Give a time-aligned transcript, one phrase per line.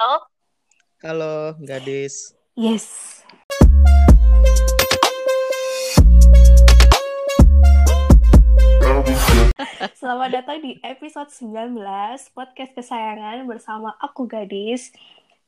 [0.00, 0.16] Halo?
[1.04, 2.32] Halo, gadis.
[2.56, 3.20] Yes.
[10.00, 11.76] Selamat datang di episode 19
[12.32, 14.88] podcast kesayangan bersama aku Gadis.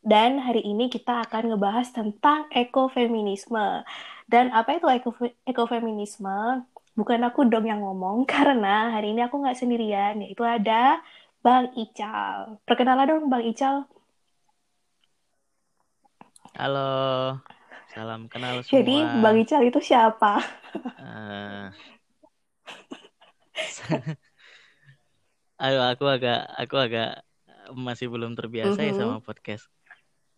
[0.04, 3.88] Dan hari ini kita akan ngebahas tentang ekofeminisme.
[4.28, 5.16] Dan apa itu eko
[5.48, 6.68] ekofeminisme?
[6.92, 11.00] Bukan aku dong yang ngomong, karena hari ini aku nggak sendirian, yaitu ada
[11.40, 12.60] Bang Ical.
[12.68, 13.88] Perkenalan dong Bang Ical.
[16.52, 17.40] Halo,
[17.88, 18.72] salam kenal semua.
[18.76, 20.38] Jadi Bang Ical itu siapa?
[21.02, 21.68] Uh,
[25.60, 27.20] ayo aku agak aku agak
[27.74, 28.88] masih belum terbiasa uh -huh.
[28.88, 29.26] ya sama Mm-hmm.
[29.26, 29.64] podcast.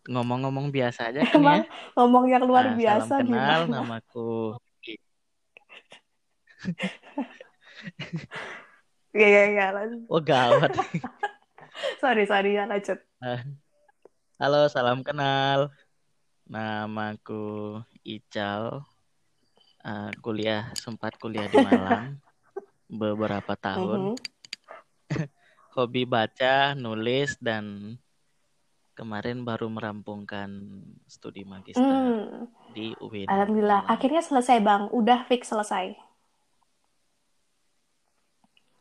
[0.05, 1.71] Ngomong-ngomong biasa aja kan Emang ya.
[1.95, 3.79] ngomong yang luar Nah, biasa salam kenal, gimana?
[3.79, 4.59] namaku.
[9.15, 9.65] Iya, iya, iya.
[9.71, 9.99] lanjut.
[10.11, 10.75] Oh gawat.
[12.03, 12.99] Sorry, sorry, ya lanjut.
[14.35, 15.71] Halo, salam kenal.
[16.45, 18.85] Namaku Ical.
[19.85, 22.17] Uh, kuliah sempat kuliah di Malang
[22.89, 24.17] beberapa tahun.
[24.17, 24.17] Mhm.
[25.77, 27.93] Hobi baca, nulis dan
[28.95, 30.49] kemarin baru merampungkan
[31.05, 33.27] studi magister Hmm, di UIN.
[33.27, 33.93] Alhamdulillah, Malang.
[33.93, 34.87] akhirnya selesai Bang.
[34.89, 35.93] Udah fix selesai.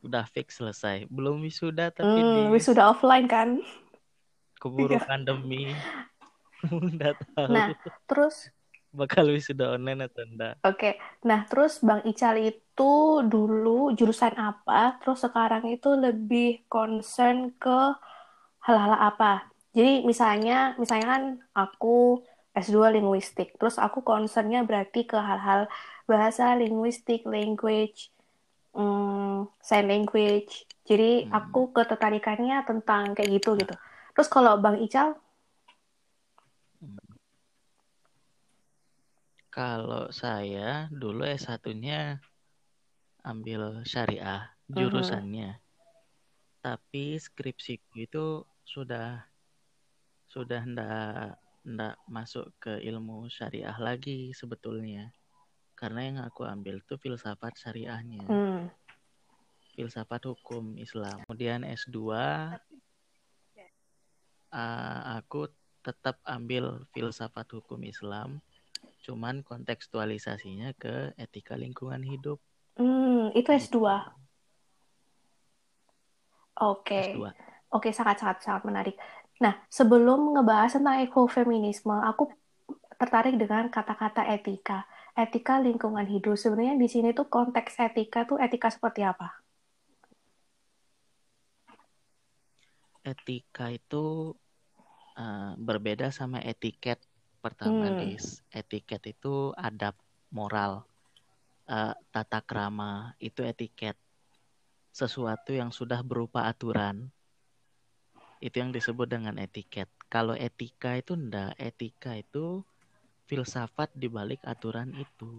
[0.00, 1.05] Udah fix selesai.
[1.08, 3.61] Belum wisuda tapi di Hmm, wisuda offline kan?
[4.56, 5.05] keburu Iya.
[5.05, 5.74] pandemi.
[6.95, 7.69] Nggak tahu Nah,
[8.09, 8.53] terus
[8.98, 10.55] bakal wisuda online atau enggak.
[10.67, 10.87] Oke,
[11.29, 12.83] nah terus Bang Ical itu
[13.33, 14.73] dulu jurusan apa?
[15.01, 17.69] Terus sekarang itu lebih concern ke
[18.67, 19.27] hal-hal apa?
[19.77, 21.25] Jadi misalnya, misalnya kan
[21.61, 21.89] aku
[22.65, 25.61] S2 linguistik, terus aku concernnya berarti ke hal-hal
[26.11, 27.98] bahasa linguistik, language,
[28.77, 30.53] hmm, sign language.
[30.89, 31.31] Jadi Hmm.
[31.37, 33.75] aku ketertarikannya tentang kayak gitu gitu.
[34.15, 35.09] Terus kalau Bang Ical,
[39.55, 42.19] Kalau saya dulu S1-nya
[43.23, 44.74] ambil syariah Mhm.
[44.74, 45.51] jurusannya.
[46.58, 49.23] Tapi skripsiku itu sudah
[50.27, 55.14] sudah ndak ndak masuk ke ilmu syariah lagi sebetulnya.
[55.79, 58.62] Karena yang aku ambil tuh filsafat syariahnya, hmm,
[59.77, 61.23] filsafat hukum Islam.
[61.29, 61.98] Kemudian S2
[64.55, 65.46] uh, aku
[65.84, 68.40] tetap ambil filsafat hukum Islam,
[69.05, 72.41] cuman kontekstualisasinya ke etika lingkungan hidup.
[72.81, 73.79] hmm, itu S2.
[76.65, 77.13] Oke.
[77.13, 77.20] S2.
[77.75, 78.97] Oke, sangat-sangat sangat menarik.
[79.42, 82.31] Nah, sebelum ngebahas tentang ekofeminisme, aku
[82.97, 84.87] tertarik dengan kata-kata etika.
[85.15, 86.39] Etika lingkungan hidup.
[86.39, 89.42] Sebenarnya di sini tuh konteks etika tuh etika seperti apa?
[93.05, 94.33] Etika itu
[95.19, 97.03] uh, berbeda sama etiket.
[97.44, 97.98] Pertama, Hmm.
[98.00, 98.27] Dis.
[98.60, 99.34] Etiket itu
[99.68, 99.94] adab
[100.38, 100.72] moral,
[101.68, 102.92] uh, tata krama,
[103.28, 103.96] itu etiket.
[105.00, 106.96] Sesuatu yang sudah berupa aturan,
[108.46, 109.88] itu yang disebut dengan etiket.
[110.14, 112.46] Kalau etika itu enggak, etika itu
[113.28, 115.30] filsafat di balik aturan itu.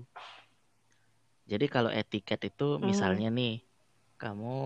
[1.51, 2.85] Jadi kalau etiket itu Mhm.
[2.89, 3.55] misalnya nih,
[4.23, 4.57] kamu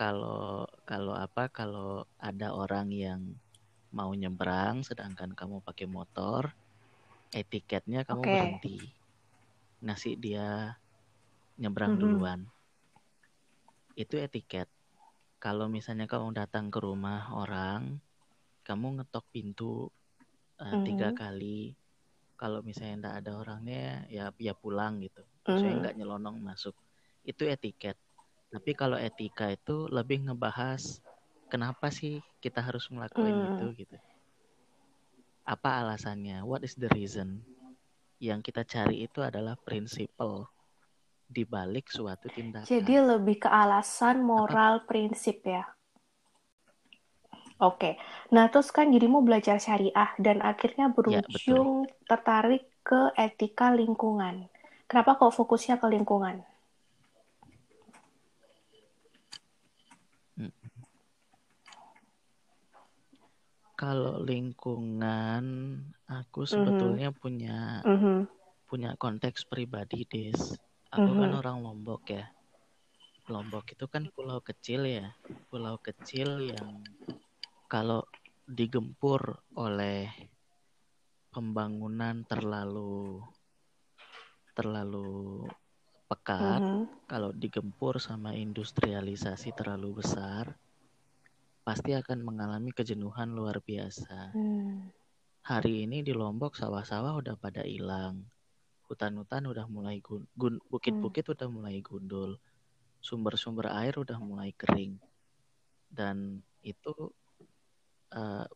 [0.00, 1.90] kalau kalau apa kalau
[2.30, 3.20] ada orang yang
[3.98, 6.42] mau nyebrang sedangkan kamu pakai motor,
[7.40, 8.34] etiketnya kamu Oke.
[8.34, 8.76] berhenti.
[9.84, 10.46] Ngasih dia
[11.60, 12.00] nyebrang Mhm.
[12.02, 12.40] duluan.
[14.02, 14.68] Itu etiket.
[15.44, 17.82] Kalau misalnya kamu datang ke rumah orang,
[18.68, 19.72] kamu ngetok pintu
[20.64, 21.18] eh, tiga Mhm.
[21.22, 21.60] kali.
[22.40, 23.84] Kalau misalnya nggak ada orangnya,
[24.16, 25.22] ya ya pulang gitu.
[25.48, 25.80] Maksudnya Mhm.
[25.82, 26.74] nggak nyelonong masuk.
[27.30, 27.96] Itu etiket.
[28.52, 30.82] Tapi kalau etika itu lebih ngebahas
[31.52, 33.48] kenapa sih kita harus ngelakuin Hmm.
[33.48, 33.96] itu gitu.
[35.44, 36.40] Apa alasannya?
[36.40, 37.44] What is the reason?
[38.16, 40.48] Yang kita cari itu adalah prinsipal
[41.28, 42.64] di balik suatu tindakan.
[42.64, 45.68] Jadi lebih ke alasan moral prinsip ya.
[47.60, 48.00] Oke.
[48.32, 54.48] Nah, terus kan jadi mau belajar syariah dan akhirnya Ya, berujung tertarik ke etika lingkungan.
[54.88, 56.44] Kenapa kok fokusnya ke lingkungan?
[63.74, 65.44] Kalau lingkungan,
[66.06, 66.46] aku Mhm.
[66.46, 68.30] sebetulnya punya Mhm.
[68.70, 70.54] punya konteks pribadi, Des.
[70.94, 71.34] Aku kan Mhm.
[71.34, 72.30] orang Lombok ya.
[73.26, 75.10] Lombok itu kan pulau kecil ya.
[75.50, 76.86] Pulau kecil yang
[77.66, 78.06] kalau
[78.46, 80.06] digempur oleh
[81.34, 83.26] pembangunan terlalu
[84.54, 85.50] terlalu
[86.06, 86.86] pekat, Mhm.
[87.10, 90.54] kalau digempur sama industrialisasi terlalu besar,
[91.64, 94.36] pasti akan mengalami kejenuhan luar biasa.
[94.36, 94.92] Hmm.
[95.44, 98.28] Hari ini di Lombok sawah-sawah udah pada hilang,
[98.88, 102.36] hutan-hutan udah mulai gun, gun bukit-bukit udah mulai gundul,
[103.00, 104.96] sumber-sumber air udah mulai kering,
[105.88, 107.12] dan itu
[108.12, 108.48] uh,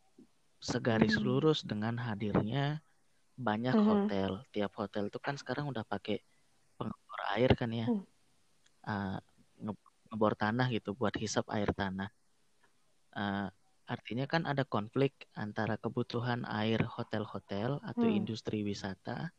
[0.61, 1.25] segaris Hmm.
[1.29, 2.81] lurus dengan hadirnya
[3.37, 3.85] banyak Mhm.
[3.85, 4.31] hotel.
[4.53, 6.21] Tiap hotel itu kan sekarang udah pakai
[6.81, 8.05] pengebor air kan ya, Hmm.
[8.89, 9.19] uh,
[9.61, 12.09] nge- ngebor tanah gitu buat hisap air tanah.
[13.19, 13.51] Uh,
[13.91, 18.15] artinya kan ada konflik antara kebutuhan air hotel-hotel atau Hmm.
[18.15, 19.35] industri wisata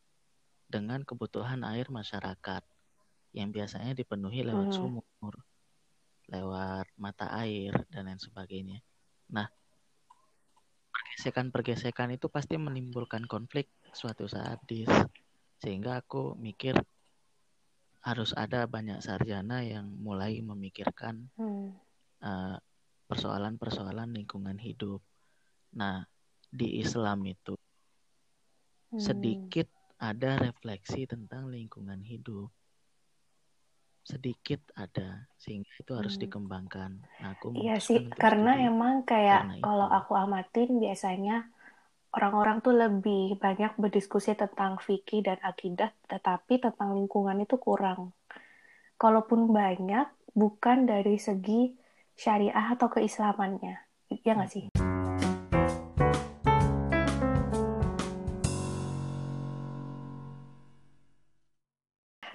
[0.67, 2.63] dengan kebutuhan air masyarakat
[3.31, 4.75] yang biasanya dipenuhi lewat Mhm.
[4.75, 5.35] sumur,
[6.27, 8.83] lewat mata air dan lain sebagainya.
[9.31, 9.47] Nah,
[10.91, 14.83] pergesekan-pergesekan itu pasti menimbulkan konflik suatu saat di
[15.63, 16.75] sehingga aku mikir
[18.03, 21.79] harus ada banyak sarjana yang mulai memikirkan Hmm.
[22.23, 22.57] uh,
[23.09, 25.01] persoalan-persoalan lingkungan hidup.
[25.75, 26.05] Nah,
[26.49, 27.57] di Islam itu
[28.89, 28.97] Hmm.
[29.01, 29.67] sedikit
[29.97, 32.49] ada refleksi tentang lingkungan hidup.
[34.05, 36.23] Sedikit ada, sehingga itu harus Hmm.
[36.25, 36.91] dikembangkan.
[37.21, 39.97] Nah, aku Iya sih, karena studi emang kayak karena kalau itu.
[39.97, 41.35] aku amatin biasanya
[42.13, 48.13] orang-orang tuh lebih banyak berdiskusi tentang fikih dan akidah, tetapi tentang lingkungan itu kurang.
[49.01, 51.73] Kalaupun banyak, bukan dari segi
[52.19, 53.73] syariah atau keislamannya.
[54.11, 54.65] Iya nggak sih?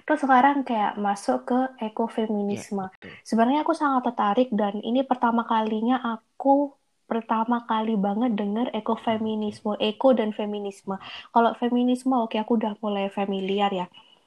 [0.05, 2.85] Terus sekarang kayak masuk ke Ya, ekofeminisme.
[2.93, 3.13] betul.
[3.25, 6.77] Sebenarnya aku sangat tertarik dan ini pertama kalinya aku
[7.09, 10.95] pertama kali banget dengar ekofeminisme, eko dan feminisme.
[11.33, 13.85] Kalau feminisme oke aku udah mulai familiar ya.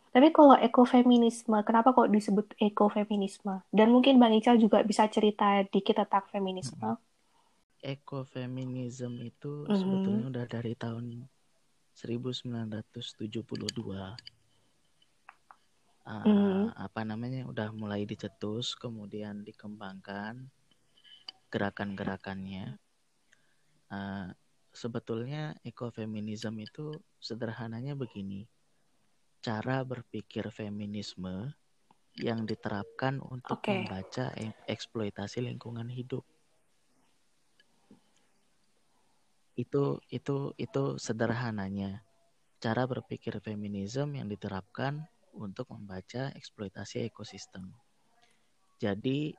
[0.08, 3.60] Tapi kalau ekofeminisme, kenapa kok disebut ekofeminisme?
[3.68, 6.96] Dan mungkin Bang Ical juga bisa cerita dikit tentang feminisme.
[7.84, 9.76] Ekofeminism itu Mhm.
[9.76, 11.28] sebetulnya udah dari tahun
[11.92, 14.16] 1972.
[16.08, 16.72] Uh, Mhm.
[16.72, 20.48] apa namanya udah mulai dicetus kemudian dikembangkan
[21.52, 22.80] gerakan-gerakannya
[23.92, 24.32] uh,
[24.72, 28.48] sebetulnya ekofeminism itu sederhananya begini
[29.38, 31.54] cara berpikir feminisme
[32.18, 33.70] yang diterapkan untuk Oke.
[33.70, 34.34] membaca
[34.66, 36.26] eksploitasi lingkungan hidup
[39.58, 42.06] itu itu itu sederhananya
[42.62, 45.02] cara berpikir feminisme yang diterapkan
[45.34, 47.74] untuk membaca eksploitasi ekosistem.
[48.78, 49.34] Jadi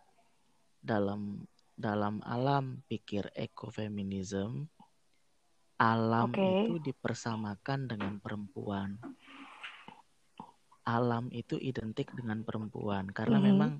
[0.80, 1.44] dalam
[1.76, 4.68] dalam alam pikir ekofeminisme
[5.80, 6.52] alam Oke.
[6.60, 9.00] itu dipersamakan dengan perempuan.
[10.90, 13.48] Alam itu identik dengan perempuan karena Mhm.
[13.50, 13.72] memang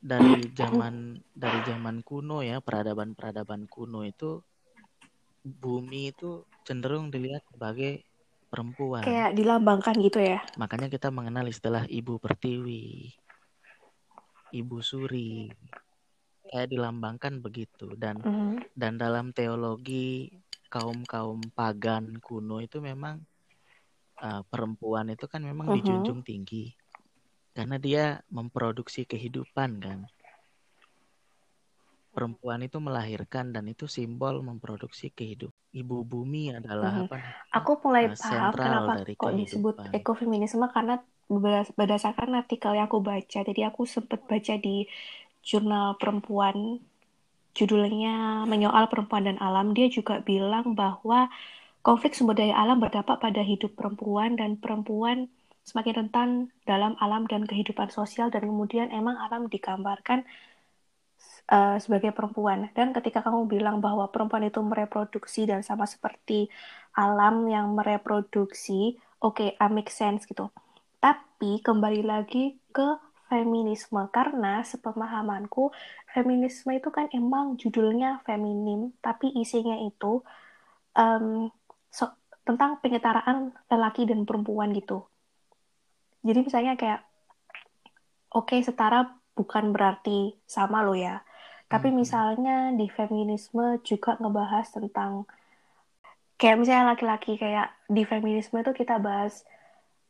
[0.00, 0.94] dari zaman
[1.34, 4.30] dari zaman kuno ya peradaban-peradaban kuno itu
[5.62, 6.30] bumi itu
[6.66, 8.06] cenderung dilihat sebagai
[8.50, 9.02] perempuan.
[9.04, 10.38] Kayak dilambangkan gitu ya.
[10.60, 13.10] Makanya kita mengenal istilah ibu pertiwi,
[14.54, 15.50] ibu suri.
[16.50, 18.58] Kayak dilambangkan begitu dan Mhm.
[18.74, 20.30] dan dalam teologi
[20.70, 23.22] kaum-kaum pagan kuno itu memang
[24.20, 25.76] uh, perempuan itu kan memang Mhm.
[25.80, 26.76] dijunjung tinggi
[27.56, 29.98] karena dia memproduksi kehidupan kan.
[32.10, 35.54] Perempuan itu melahirkan dan itu simbol memproduksi kehidupan.
[35.70, 37.06] Ibu bumi adalah Mhm.
[37.06, 37.16] apa?
[37.54, 39.98] Aku mulai uh, paham kenapa dari kok disebut kehidupan.
[40.02, 40.94] ekofeminisme karena
[41.30, 43.38] berdas- berdasarkan artikel yang aku baca.
[43.46, 44.90] Jadi aku sempat baca di
[45.46, 46.82] jurnal perempuan
[47.54, 49.74] judulnya Menyoal Perempuan dan Alam.
[49.74, 51.30] Dia juga bilang bahwa
[51.80, 55.32] konflik sumber daya alam berdampak pada hidup perempuan dan perempuan
[55.64, 56.28] semakin rentan
[56.64, 60.24] dalam alam dan kehidupan sosial dan kemudian emang alam digambarkan
[61.52, 62.68] uh, sebagai perempuan.
[62.72, 66.48] Dan ketika kamu bilang bahwa perempuan itu mereproduksi dan sama seperti
[66.96, 70.48] alam yang mereproduksi, oke, okay, I make sense gitu.
[70.98, 72.98] Tapi kembali lagi ke
[73.30, 75.70] feminisme karena sepemahamanku
[76.10, 80.18] feminisme itu kan emang judulnya feminim, tapi isinya itu
[80.98, 81.46] um,
[81.90, 82.10] so,
[82.46, 85.06] tentang penyetaraan lelaki dan perempuan gitu.
[86.24, 87.00] Jadi misalnya kayak
[88.34, 91.22] oke okay, setara bukan berarti sama lo ya.
[91.70, 91.96] Tapi Mhm.
[92.02, 95.24] misalnya di feminisme juga ngebahas tentang
[96.40, 99.44] kayak misalnya laki-laki kayak di feminisme itu kita bahas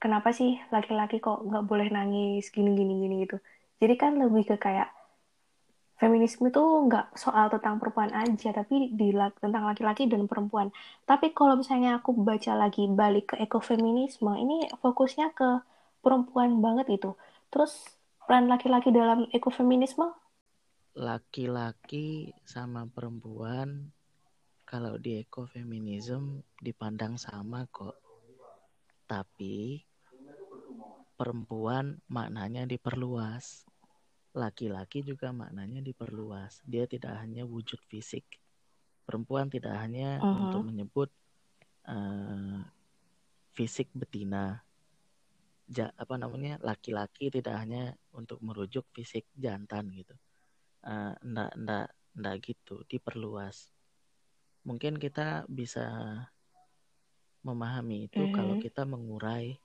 [0.00, 3.36] kenapa sih laki-laki kok nggak boleh nangis gini gini gini gitu.
[3.82, 4.88] Jadi kan lebih ke kayak
[6.00, 10.72] feminisme itu nggak soal tentang perempuan aja, tapi di tentang laki-laki dan perempuan.
[11.04, 15.60] Tapi kalau misalnya aku baca lagi balik ke ekofeminisme, ini fokusnya ke
[16.00, 17.20] perempuan banget gitu.
[17.52, 17.84] Terus
[18.24, 20.08] peran laki-laki dalam ekofeminisme
[20.90, 23.94] laki-laki sama perempuan
[24.66, 27.94] kalau di ekofeminisme dipandang sama kok.
[29.06, 29.82] Tapi
[31.14, 33.69] perempuan maknanya diperluas.
[34.34, 36.62] Laki-laki juga maknanya diperluas.
[36.66, 38.26] Dia tidak hanya wujud fisik.
[39.02, 40.42] Perempuan tidak hanya uh -huh.
[40.46, 41.10] untuk menyebut
[41.90, 42.62] uh,
[43.54, 44.62] fisik betina.
[45.70, 46.58] Ja, apa namanya?
[46.62, 50.14] Laki-laki tidak hanya untuk merujuk fisik jantan gitu.
[50.82, 53.70] Uh, enggak, enggak gitu, diperluas
[54.64, 55.88] mungkin kita bisa
[57.40, 58.36] memahami itu mm-hmm.
[58.36, 59.56] kalau kita mengurai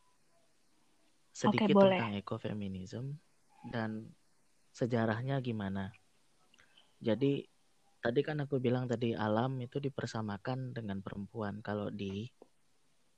[1.35, 3.09] sedikit okay, tentang ekofeminisme
[3.67, 4.07] dan
[4.75, 5.95] sejarahnya gimana.
[6.99, 7.47] Jadi
[8.03, 12.27] tadi kan aku bilang tadi alam itu dipersamakan dengan perempuan kalau di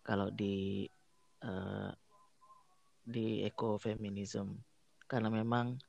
[0.06, 0.86] kalau di
[1.42, 1.90] uh,
[3.02, 4.54] di ekofeminisme
[5.10, 5.82] karena memang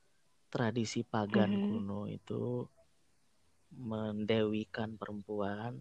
[0.49, 1.69] tradisi pagan mm-hmm.
[1.69, 2.65] kuno itu
[3.69, 5.77] mendewikan perempuan,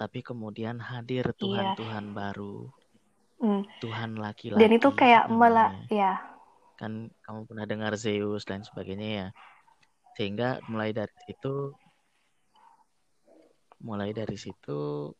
[0.00, 2.14] tapi kemudian hadir Tuhan-Tuhan iya.
[2.16, 2.64] baru,
[3.44, 3.62] mm.
[3.84, 4.62] Tuhan laki-laki.
[4.64, 6.16] Dan itu kayak malah, ya.
[6.80, 9.28] Kan kamu pernah dengar Zeus dan sebagainya ya.
[10.16, 11.76] Sehingga mulai dari situ,
[13.84, 15.12] mulai dari situ,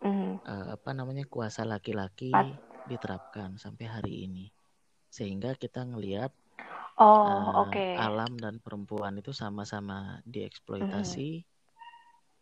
[0.00, 0.48] mm.
[0.48, 2.32] uh, apa namanya kuasa laki-laki
[2.88, 4.48] diterapkan sampai hari ini.
[5.12, 6.32] Sehingga kita ngelihat
[6.94, 7.74] Oh, uh, oke.
[7.74, 7.98] Okay.
[7.98, 11.42] Alam dan perempuan itu sama-sama dieksploitasi,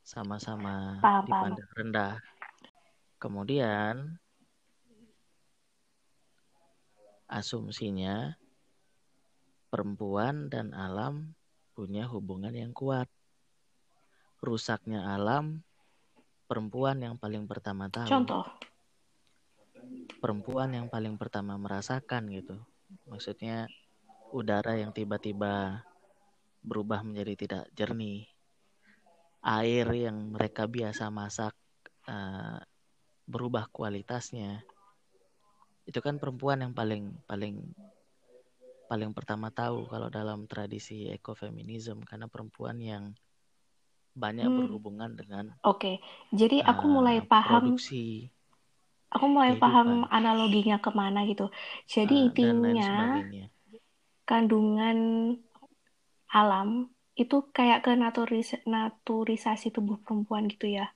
[0.04, 1.78] sama-sama paham, dipandang paham.
[1.80, 2.14] rendah.
[3.16, 4.20] Kemudian
[7.32, 8.36] asumsinya
[9.72, 11.32] perempuan dan alam
[11.72, 13.08] punya hubungan yang kuat.
[14.44, 15.64] Rusaknya alam,
[16.44, 18.04] perempuan yang paling pertama tahu.
[18.04, 18.44] Contoh.
[20.20, 22.60] Perempuan yang paling pertama merasakan gitu.
[23.08, 23.64] Maksudnya
[24.36, 25.80] udara yang tiba-tiba
[26.60, 28.28] berubah menjadi tidak jernih,
[29.40, 31.56] air yang mereka biasa masak
[32.06, 32.60] uh,
[33.24, 34.62] berubah kualitasnya,
[35.88, 37.72] itu kan perempuan yang paling paling
[38.92, 43.16] paling pertama tahu kalau dalam tradisi ekofeminisme karena perempuan yang
[44.12, 44.58] banyak hmm.
[44.60, 45.96] berhubungan dengan oke okay.
[46.28, 48.28] jadi aku uh, mulai paham produksi
[49.08, 49.64] aku mulai kehidupan.
[49.64, 51.48] paham analoginya ke mana gitu
[51.88, 52.92] jadi uh, intinya
[54.28, 54.98] kandungan
[56.28, 60.88] alam itu kayak ke naturis naturisasi tubuh perempuan gitu ya?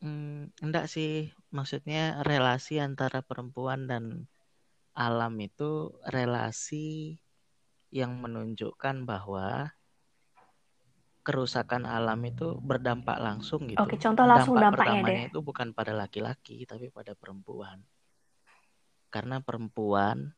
[0.00, 4.26] Hmm, enggak sih, maksudnya relasi antara perempuan dan
[4.92, 7.16] alam itu relasi
[7.92, 9.72] yang menunjukkan bahwa
[11.22, 13.78] kerusakan alam itu berdampak langsung gitu.
[13.78, 15.30] Oke, contoh langsung Dampak dampaknya pertamanya deh.
[15.30, 17.78] itu bukan pada laki-laki tapi pada perempuan.
[19.12, 20.34] Karena perempuan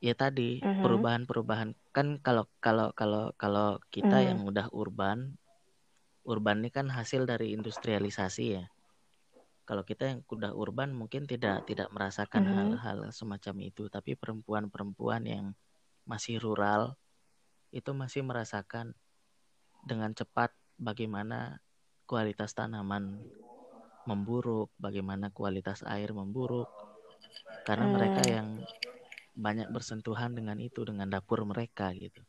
[0.00, 0.80] ya tadi uh-huh.
[0.84, 4.28] perubahan-perubahan kan kalau kalau kalau kalau kita uh-huh.
[4.32, 5.36] yang udah urban
[6.24, 8.64] urban ini kan hasil dari industrialisasi ya
[9.70, 12.74] kalau kita yang udah urban mungkin tidak tidak merasakan uh-huh.
[12.74, 15.46] hal-hal semacam itu tapi perempuan-perempuan yang
[16.10, 16.98] masih rural
[17.70, 18.98] itu masih merasakan
[19.86, 21.62] dengan cepat bagaimana
[22.10, 23.22] kualitas tanaman
[24.10, 26.66] memburuk bagaimana kualitas air memburuk
[27.62, 28.58] karena mereka yang
[29.38, 32.26] banyak bersentuhan dengan itu dengan dapur mereka gitu.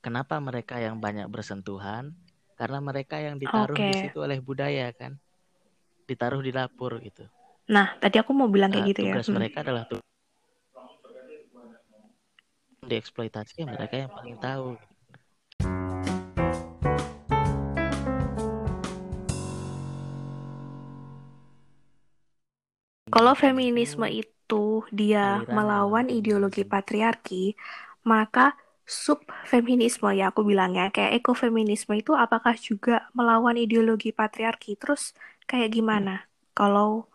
[0.00, 2.16] Kenapa mereka yang banyak bersentuhan?
[2.56, 3.92] Karena mereka yang ditaruh okay.
[3.92, 5.20] di situ oleh budaya kan,
[6.10, 7.22] ditaruh di dapur gitu.
[7.70, 9.14] Nah, tadi aku mau bilang kayak nah, gitu tugas ya.
[9.14, 9.36] Tugas hmm.
[9.38, 9.64] mereka hmm.
[9.70, 10.00] adalah tuh
[12.90, 14.74] dieksploitasi mereka yang paling tahu.
[23.10, 27.54] Kalau feminisme itu dia melawan ideologi patriarki,
[28.06, 34.74] maka subfeminisme ya aku bilangnya kayak ekofeminisme itu apakah juga melawan ideologi patriarki?
[34.78, 35.14] Terus
[35.50, 37.10] kayak gimana kalau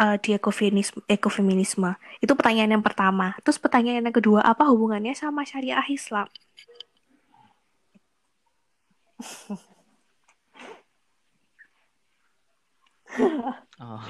[0.00, 1.92] uh, di ekofeminisme, ekofeminisme?
[2.24, 3.36] Itu pertanyaan yang pertama.
[3.44, 6.32] Terus pertanyaan yang kedua, apa hubungannya sama syariah Islam?
[13.84, 14.00] oh.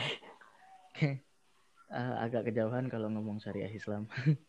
[0.93, 1.33] Oke
[1.93, 4.09] uh, agak kejauhan kalau ngomong syariah Islam.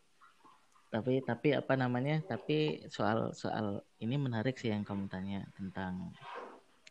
[0.94, 2.24] tapi tapi apa namanya?
[2.24, 6.16] Tapi soal soal ini menarik sih yang kamu tanya tentang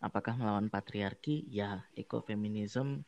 [0.03, 1.48] apakah melawan patriarki?
[1.48, 3.07] Ya, ekofeminisme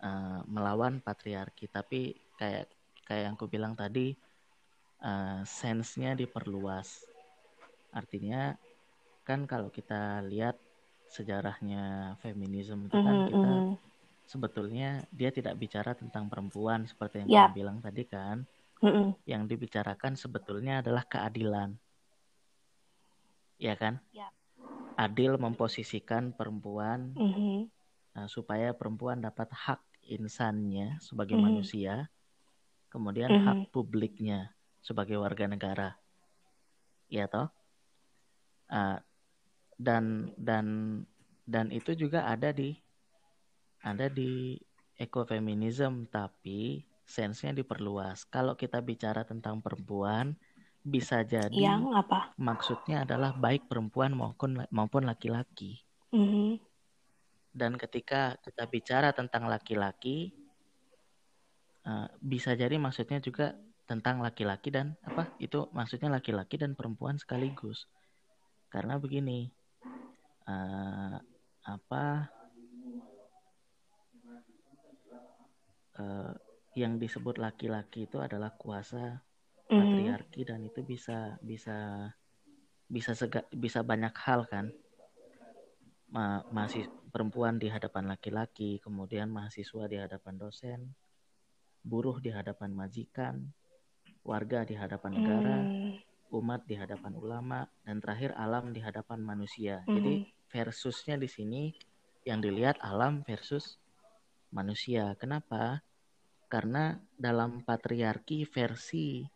[0.00, 2.72] uh, melawan patriarki, tapi kayak
[3.04, 4.16] kayak yang aku bilang tadi
[5.04, 7.04] uh, sense-nya diperluas.
[7.92, 8.56] Artinya
[9.22, 10.56] kan kalau kita lihat
[11.12, 13.28] sejarahnya feminisme itu kan mm -hmm.
[13.28, 13.92] kita mm-hmm
[14.24, 17.46] sebetulnya dia tidak bicara tentang perempuan seperti yang yeah.
[17.48, 18.48] kamu bilang tadi kan.
[18.80, 19.08] Mm -mm.
[19.24, 21.76] Yang dibicarakan sebetulnya adalah keadilan.
[23.54, 24.02] ya kan?
[24.10, 24.28] Ya.
[24.94, 27.58] Adil memposisikan perempuan mm -hmm.
[28.18, 31.54] uh, supaya perempuan dapat hak insannya sebagai mm -hmm.
[31.54, 31.94] manusia,
[32.92, 33.46] kemudian mm -hmm.
[33.48, 35.96] hak publiknya sebagai warga negara,
[37.08, 37.48] ya toh?
[38.68, 39.00] Uh,
[39.80, 40.66] dan dan
[41.44, 42.72] dan itu juga ada di
[43.84, 44.56] ada di
[44.96, 48.24] ekofeminisme tapi sensenya diperluas.
[48.32, 50.38] Kalau kita bicara tentang perempuan,
[50.84, 52.36] bisa jadi yang apa?
[52.36, 55.80] Maksudnya adalah baik perempuan maupun maupun laki-laki.
[56.12, 56.50] Mm -hmm.
[57.56, 60.36] Dan ketika kita bicara tentang laki-laki,
[61.88, 63.56] uh, bisa jadi maksudnya juga
[63.88, 65.32] tentang laki-laki dan apa?
[65.40, 67.88] Itu maksudnya laki-laki dan perempuan sekaligus.
[68.68, 69.48] Karena begini,
[70.44, 71.16] uh,
[71.64, 72.04] apa?
[75.94, 76.34] Uh,
[76.74, 79.22] yang disebut laki-laki itu adalah kuasa
[79.68, 79.76] mm.
[79.76, 82.10] patriarki dan itu bisa bisa
[82.84, 84.68] bisa sega, bisa banyak hal kan
[86.14, 90.80] Ma, masih perempuan di hadapan laki-laki kemudian mahasiswa di hadapan dosen
[91.82, 93.50] buruh di hadapan majikan
[94.22, 95.92] warga di hadapan negara mm.
[96.30, 99.90] umat di hadapan ulama dan terakhir alam di hadapan manusia mm.
[99.90, 100.14] jadi
[100.54, 101.62] versusnya di sini
[102.22, 103.82] yang dilihat alam versus
[104.54, 105.82] manusia kenapa
[106.46, 109.26] karena dalam patriarki versi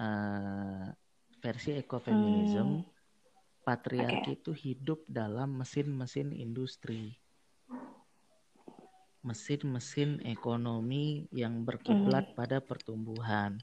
[0.00, 0.88] uh,
[1.40, 2.88] versi ekofeminisme hmm.
[3.64, 4.38] patriarki okay.
[4.40, 7.20] itu hidup dalam mesin-mesin industri
[9.20, 12.36] mesin-mesin ekonomi yang berkiblat hmm.
[12.40, 13.60] pada pertumbuhan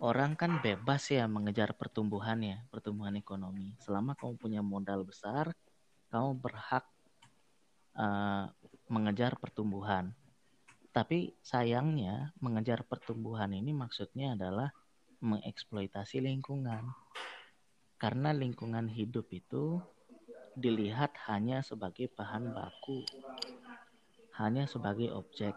[0.00, 5.52] orang kan bebas ya mengejar pertumbuhan ya pertumbuhan ekonomi selama kamu punya modal besar
[6.08, 6.88] kamu berhak
[7.98, 8.48] uh,
[8.88, 10.16] mengejar pertumbuhan
[10.90, 14.72] tapi sayangnya mengejar pertumbuhan ini maksudnya adalah
[15.20, 16.84] mengeksploitasi lingkungan.
[18.00, 19.76] Karena lingkungan hidup itu
[20.56, 23.04] dilihat hanya sebagai bahan baku,
[24.40, 25.52] hanya sebagai objek,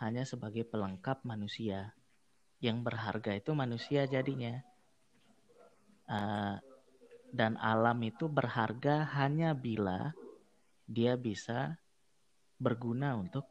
[0.00, 1.96] hanya sebagai pelengkap manusia.
[2.60, 4.60] Yang berharga itu manusia jadinya.
[6.06, 6.60] Uh,
[7.34, 10.14] dan alam itu berharga hanya bila
[10.86, 11.76] dia bisa
[12.56, 13.44] berguna untuk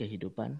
[0.00, 0.58] kehidupan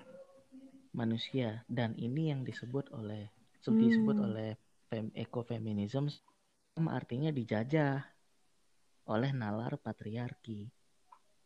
[0.92, 3.32] manusia dan ini yang disebut oleh
[3.70, 3.78] hmm.
[3.78, 4.50] disebut oleh
[4.90, 6.10] fem, ekofeminisme
[6.90, 8.02] artinya dijajah
[9.06, 10.66] oleh nalar patriarki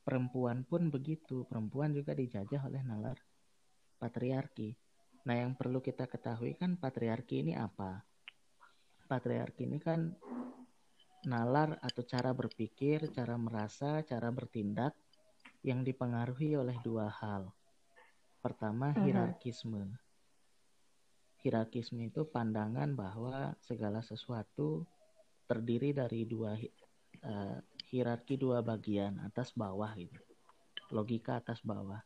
[0.06, 3.18] perempuan pun begitu perempuan juga dijajah oleh nalar
[4.00, 4.72] patriarki
[5.26, 8.00] nah yang perlu kita ketahui kan patriarki ini apa
[9.10, 10.14] patriarki ini kan
[11.26, 14.94] nalar atau cara berpikir cara merasa cara bertindak
[15.66, 17.50] yang dipengaruhi oleh dua hal
[18.46, 19.02] Pertama, mhm.
[19.02, 19.82] hierarkisme.
[21.46, 24.82] Hierarkisme itu pandangan bahwa segala sesuatu
[25.46, 26.58] terdiri dari dua
[27.22, 30.18] uh, hierarki dua bagian, atas bawah gitu.
[30.90, 32.02] Logika atas bawah.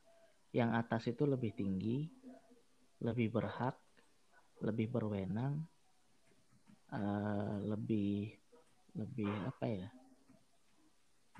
[0.52, 2.04] Yang atas itu lebih tinggi,
[3.00, 3.80] lebih berhak,
[4.60, 5.64] lebih berwenang,
[6.92, 8.36] uh, lebih
[8.92, 9.88] lebih apa ya?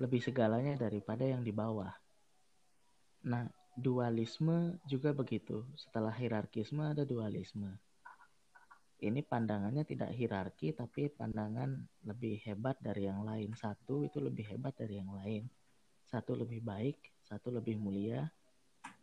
[0.01, 1.93] Lebih segalanya daripada yang di bawah.
[3.29, 3.45] Nah,
[3.77, 5.61] dualisme juga begitu.
[5.77, 7.77] Setelah hierarkisme ada dualisme.
[9.01, 11.73] Ini pandangannya tidak hierarki tapi pandangan
[12.05, 13.57] lebih hebat dari yang lain.
[13.57, 15.49] Satu itu lebih hebat dari yang lain.
[16.05, 18.29] Satu lebih baik, satu lebih mulia,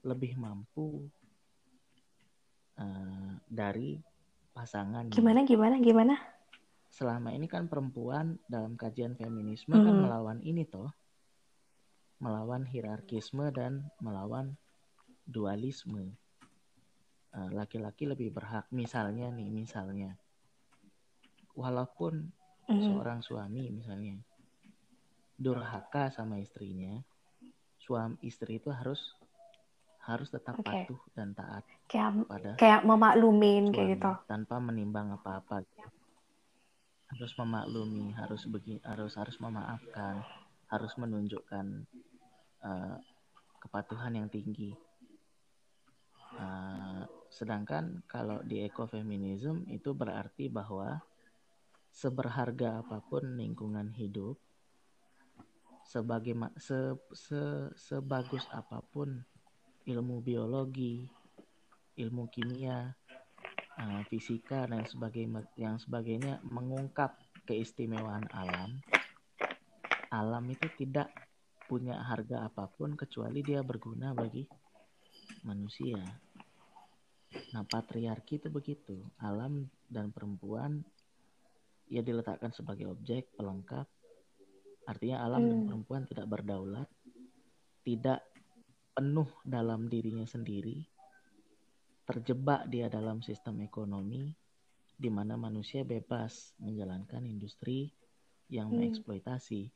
[0.07, 1.03] lebih mampu
[2.79, 3.99] uh, dari
[4.55, 5.11] pasangan.
[5.11, 6.15] Gimana gimana gimana?
[6.95, 9.89] Selama ini kan perempuan dalam kajian feminisme kan hmm.
[9.91, 10.95] kan melawan ini toh
[12.19, 14.59] melawan hierarkisme dan melawan
[15.27, 16.19] dualisme.
[17.29, 20.17] Eh, laki-laki lebih berhak, misalnya nih, misalnya,
[21.53, 22.33] walaupun
[22.67, 22.83] mm-hmm.
[22.89, 24.17] seorang suami misalnya
[25.37, 26.99] durhaka sama istrinya,
[27.77, 29.15] suami istri itu harus
[30.09, 30.89] harus tetap okay.
[30.89, 35.69] patuh dan taat kayak pada kayak memaklumin kayak gitu tanpa menimbang apa-apa
[37.13, 40.25] harus memaklumi harus begini harus harus memaafkan
[40.73, 41.85] harus menunjukkan
[42.65, 42.97] uh,
[43.59, 44.77] kepatuhan yang tinggi.
[46.39, 46.78] Uh,
[47.29, 51.01] sedangkan kalau di ekofeminisme itu berarti bahwa
[51.93, 54.37] seberharga apa pun lingkungan hidup,
[55.89, 59.25] sebagai se, se, sebagus apa pun
[59.89, 61.09] ilmu biologi,
[61.97, 62.93] ilmu kimia,
[63.81, 67.17] uh, fisika dan sebagainya yang sebagainya mengungkap
[67.49, 68.79] keistimewaan alam,
[70.13, 71.09] alam itu tidak
[71.69, 74.45] punya harga apa pun kecuali dia berguna bagi
[75.45, 76.01] manusia.
[77.53, 78.97] Nah, patriarki itu begitu.
[79.21, 80.85] Alam dan perempuan
[81.89, 83.89] ia diletakkan sebagai objek pelengkap.
[84.89, 85.69] Artinya alam dan Hmm.
[85.69, 86.89] perempuan tidak berdaulat,
[87.85, 88.25] tidak
[88.97, 90.85] penuh dalam dirinya sendiri,
[92.09, 94.33] terjebak dia dalam sistem ekonomi
[94.99, 97.93] di mana manusia bebas menjalankan industri
[98.49, 98.81] yang Hmm.
[98.81, 99.69] mengeksploitasi.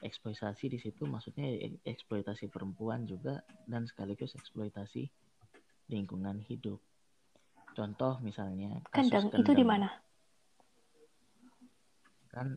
[0.00, 1.48] Eksploitasi di situ maksudnya
[1.84, 5.08] eksploitasi perempuan juga dan sekaligus eksploitasi
[5.92, 6.89] lingkungan hidup.
[7.76, 9.88] Contoh misalnya kasus Kendeng itu di mana?
[12.32, 12.48] kan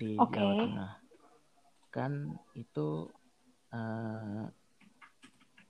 [0.00, 0.38] di Oke.
[0.38, 0.92] Jawa Tengah
[1.90, 2.12] kan
[2.54, 2.88] itu
[3.74, 4.44] eh,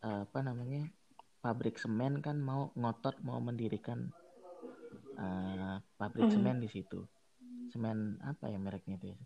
[0.01, 0.83] apa namanya
[1.45, 4.01] pabrik semen kan mau ngotot mau mendirikan
[5.25, 6.35] eh, pabrik Mhm.
[6.35, 7.01] semen di situ
[7.73, 7.99] semen
[8.31, 9.21] apa ya mereknya itu ya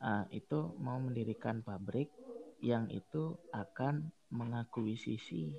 [0.00, 2.08] Ah, itu mau mendirikan pabrik
[2.64, 5.52] yang itu akan mengakuisisi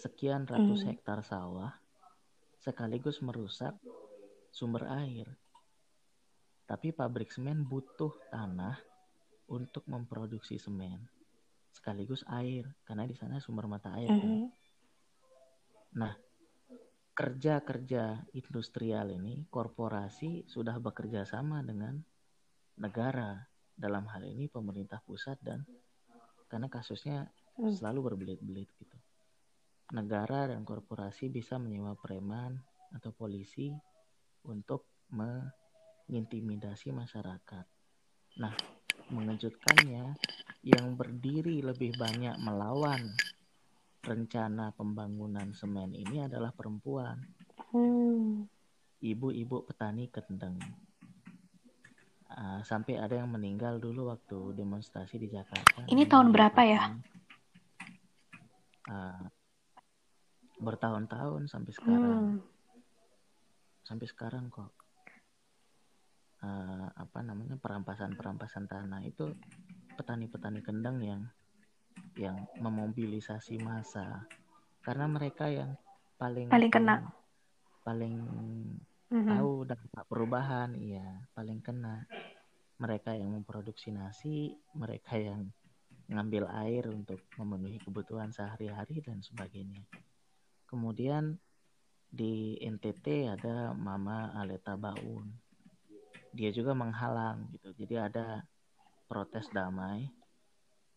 [0.00, 0.90] sekian ratus Hmm.
[0.90, 1.72] hektar sawah
[2.60, 3.76] sekaligus merusak
[4.50, 5.28] sumber air
[6.64, 8.80] tapi pabrik semen butuh tanah
[9.52, 11.04] untuk memproduksi semen
[11.74, 14.32] sekaligus air karena di sana sumber mata air kan.
[14.32, 14.48] Mhm.
[16.00, 16.14] Nah,
[17.14, 21.98] kerja-kerja industrial ini korporasi sudah bekerja sama dengan
[22.78, 23.38] negara
[23.74, 25.62] dalam hal ini pemerintah pusat dan
[26.50, 27.74] karena kasusnya Hmm.
[27.74, 28.98] selalu berbelit-belit gitu.
[29.94, 32.58] Negara dan korporasi bisa menyewa preman
[32.90, 33.70] atau polisi
[34.42, 37.66] untuk mengintimidasi masyarakat.
[38.42, 38.54] Nah,
[39.14, 40.18] mengejutkannya
[40.66, 43.14] yang berdiri lebih banyak melawan
[44.02, 47.22] rencana pembangunan semen ini adalah perempuan,
[47.70, 48.50] Hmm.
[48.98, 50.58] ibu-ibu petani kendeng.
[52.34, 55.86] Ah, sampai ada yang meninggal dulu waktu demonstrasi di Jakarta.
[55.86, 56.82] Ini tahun berapa ya?
[58.84, 59.43] Fatma.
[60.54, 62.42] Ah, bertahun-tahun sampai sekarang, Hmm.
[63.82, 64.70] sampai sekarang kok.
[66.38, 69.32] Ah, apa namanya perampasan-perampasan tanah itu
[69.96, 71.22] petani-petani kendeng yang
[72.14, 74.22] yang memobilisasi massa
[74.84, 75.74] karena mereka yang
[76.14, 76.96] paling Paling kena.
[77.82, 78.14] paling
[79.10, 79.30] Mhm.
[79.34, 82.04] tahu dampak perubahan iya paling kena
[82.76, 85.48] mereka yang memproduksi nasi mereka yang
[86.10, 89.80] ngambil air untuk memenuhi kebutuhan sehari-hari dan sebagainya
[90.74, 91.38] kemudian
[92.10, 95.30] di NTT ada Mama Aleta Baun
[96.34, 98.42] dia juga menghalang gitu jadi ada
[99.06, 100.10] protes damai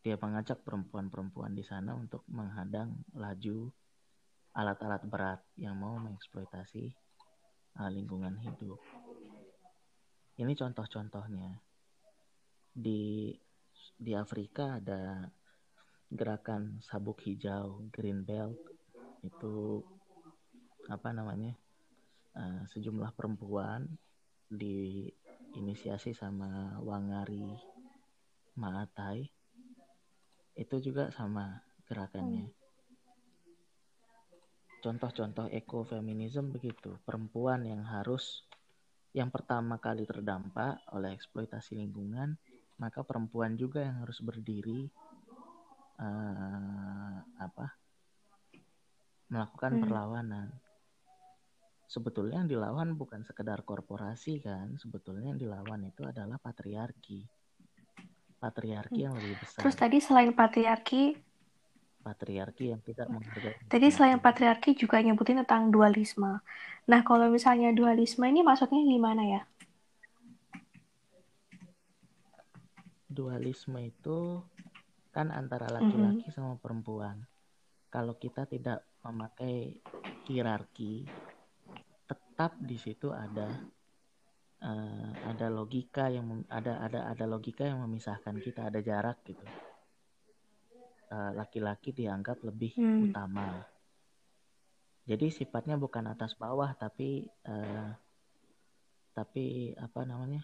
[0.02, 3.70] dia mengajak perempuan-perempuan di sana untuk menghadang laju
[4.58, 6.96] alat-alat berat yang mau mengeksploitasi
[7.78, 8.80] uh, lingkungan hidup.
[10.40, 11.62] Ini contoh-contohnya.
[12.74, 13.34] Di
[13.98, 15.26] di Afrika ada
[16.08, 18.77] gerakan sabuk hijau Green Belt
[19.28, 19.84] itu
[20.88, 21.52] apa namanya
[22.40, 23.84] uh, sejumlah perempuan
[24.48, 27.52] diinisiasi sama Wangari
[28.56, 29.28] Maatai
[30.58, 32.50] itu juga sama gerakannya.
[34.82, 38.48] Contoh-contoh ekofeminisme begitu, perempuan yang harus
[39.14, 42.38] yang pertama kali terdampak oleh eksploitasi lingkungan,
[42.82, 44.90] maka perempuan juga yang harus berdiri
[45.98, 47.66] eh, apa
[49.28, 49.82] melakukan Hmm.
[49.84, 50.48] perlawanan.
[51.88, 57.24] Sebetulnya yang dilawan bukan sekedar korporasi kan, sebetulnya yang dilawan itu adalah patriarki.
[58.38, 59.64] Patriarki yang lebih besar.
[59.64, 61.16] Terus tadi selain patriarki,
[62.04, 66.44] patriarki yang tidak menghargai tadi selain patriarki juga nyebutin tentang dualisme.
[66.88, 69.42] Nah, kalau misalnya dualisme ini maksudnya gimana ya?
[73.18, 74.46] dualisme itu
[75.10, 77.26] kan antara laki-laki sama perempuan.
[77.90, 79.80] Kalau kita tidak memakai
[80.28, 81.08] hierarki,
[82.08, 83.48] tetap di situ ada
[84.60, 89.44] eh, ada logika yang ada ada ada logika yang memisahkan kita, ada jarak gitu.
[91.08, 93.08] Eh, laki-laki dianggap lebih Hmm.
[93.08, 93.64] utama.
[95.08, 97.90] Jadi sifatnya bukan atas bawah tapi eh,
[99.16, 100.44] tapi apa namanya?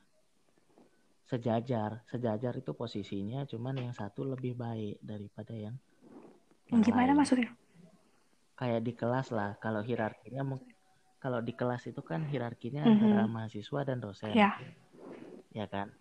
[1.23, 2.03] sejajar.
[2.11, 5.75] Sejajar itu posisinya cuman yang satu lebih baik daripada yang
[6.69, 7.17] yang Gimana lain.
[7.17, 7.49] maksudnya?
[8.63, 10.39] Kayak di kelas lah, kalau hierarkinya
[11.19, 12.95] kalau di kelas itu kan hierarkinya Mhm.
[12.95, 14.55] antara mahasiswa dan dosen, Ya.
[15.51, 15.91] ya kan?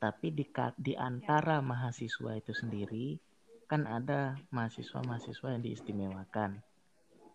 [0.00, 0.48] Tapi di
[0.80, 3.20] di antara mahasiswa itu sendiri
[3.68, 6.50] kan ada mahasiswa-mahasiswa yang diistimewakan.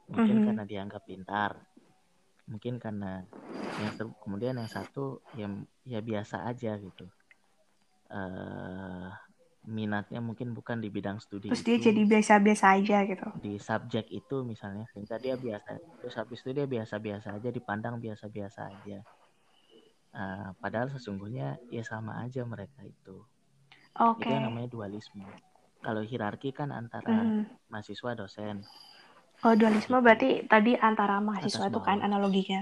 [0.10, 0.46] Mungkin Mhm.
[0.50, 1.52] karena dianggap pintar,
[2.50, 3.22] mungkin karena
[3.78, 3.94] yang
[4.26, 7.06] kemudian yang satu yang ya biasa aja gitu.
[8.10, 9.10] eh
[9.66, 13.28] minatnya mungkin bukan di bidang studi Terus dia itu, jadi biasa-biasa aja gitu.
[13.42, 18.60] di subjek itu misalnya sehingga dia biasa terus habis itu dia biasa-biasa aja dipandang biasa-biasa
[18.70, 19.00] aja
[20.14, 23.26] uh, padahal sesungguhnya ya sama aja mereka itu
[23.98, 24.30] okay.
[24.30, 25.26] itu yang namanya dualisme
[25.82, 27.70] kalau hierarki kan antara mm.
[27.70, 28.62] mahasiswa dosen
[29.42, 30.06] oh dualisme gitu.
[30.06, 32.62] berarti tadi antara mahasiswa itu kan analoginya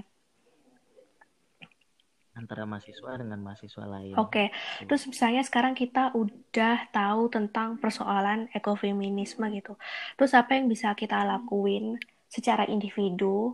[2.34, 4.13] antara mahasiswa dengan mahasiswa lain.
[4.17, 4.48] Oke, okay.
[4.82, 4.89] Gitu.
[4.89, 9.78] terus misalnya sekarang kita udah tahu tentang persoalan ekofeminisme gitu.
[10.17, 13.54] Terus apa yang bisa kita lakuin secara individu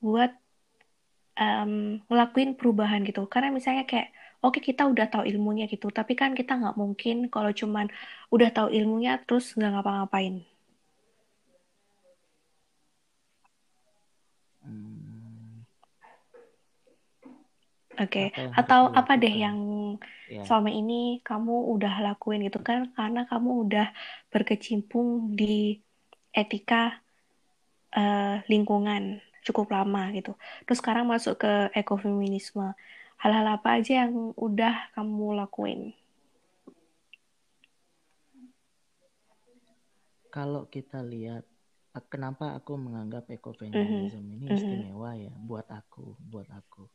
[0.00, 0.32] buat
[1.36, 3.28] um, ngelakuin perubahan gitu?
[3.28, 4.08] Karena misalnya kayak,
[4.40, 7.92] oke okay, kita udah tahu ilmunya gitu, tapi kan kita nggak mungkin kalau cuman
[8.32, 10.53] udah tahu ilmunya terus nggak ngapa-ngapain.
[17.94, 18.50] Oke, okay.
[18.58, 19.58] atau apa deh yang
[20.26, 20.42] yeah.
[20.42, 23.86] selama ini kamu udah lakuin gitu kan karena kamu udah
[24.34, 25.78] berkecimpung di
[26.34, 26.98] etika
[27.94, 30.34] uh, lingkungan cukup lama gitu.
[30.66, 32.74] Terus sekarang masuk ke ekofeminisme.
[33.22, 35.94] Hal-hal apa aja yang udah kamu lakuin?
[40.34, 41.46] Kalau kita lihat
[42.10, 44.34] kenapa aku menganggap ekofeminisme mm -hmm.
[44.34, 44.58] ini mm-hmm.
[44.58, 46.90] istimewa ya buat aku, buat aku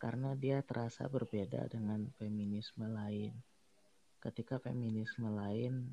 [0.00, 3.36] karena dia terasa berbeda dengan feminisme lain.
[4.20, 5.92] Ketika feminisme lain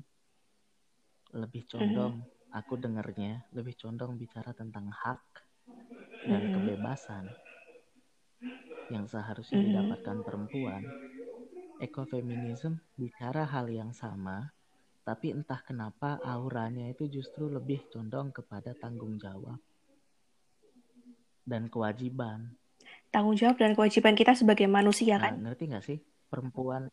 [1.36, 2.56] lebih condong, mm-hmm.
[2.56, 5.20] aku dengarnya lebih condong bicara tentang hak
[6.24, 6.54] dan mm-hmm.
[6.56, 7.24] kebebasan
[8.88, 9.76] yang seharusnya mm-hmm.
[9.76, 10.82] didapatkan perempuan.
[11.78, 14.50] Ekofeminisme bicara hal yang sama,
[15.06, 19.62] tapi entah kenapa auranya itu justru lebih condong kepada tanggung jawab
[21.48, 22.52] dan kewajiban
[23.08, 25.32] tanggung jawab dan kewajiban kita sebagai manusia nah, kan?
[25.40, 26.92] ngerti nggak sih perempuan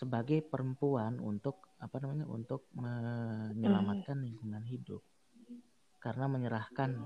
[0.00, 4.24] sebagai perempuan untuk apa namanya untuk menyelamatkan hmm.
[4.24, 5.04] lingkungan hidup
[6.00, 6.96] karena menyerahkan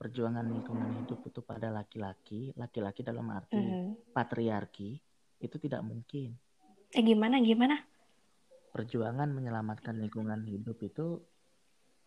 [0.00, 4.16] perjuangan lingkungan hidup itu pada laki-laki laki-laki dalam arti hmm.
[4.16, 4.96] patriarki
[5.44, 6.32] itu tidak mungkin
[6.96, 7.76] eh gimana gimana
[8.72, 11.20] perjuangan menyelamatkan lingkungan hidup itu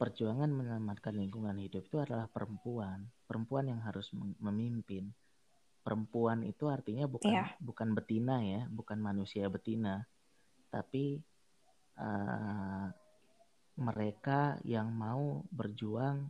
[0.04, 4.12] perjuangan menyelamatkan lingkungan hidup itu adalah perempuan, perempuan yang harus
[4.44, 5.16] memimpin.
[5.80, 7.56] Perempuan itu artinya bukan yeah.
[7.64, 10.04] bukan betina ya, bukan manusia betina,
[10.68, 11.24] tapi
[11.96, 12.92] uh,
[13.80, 16.28] mereka yang mau berjuang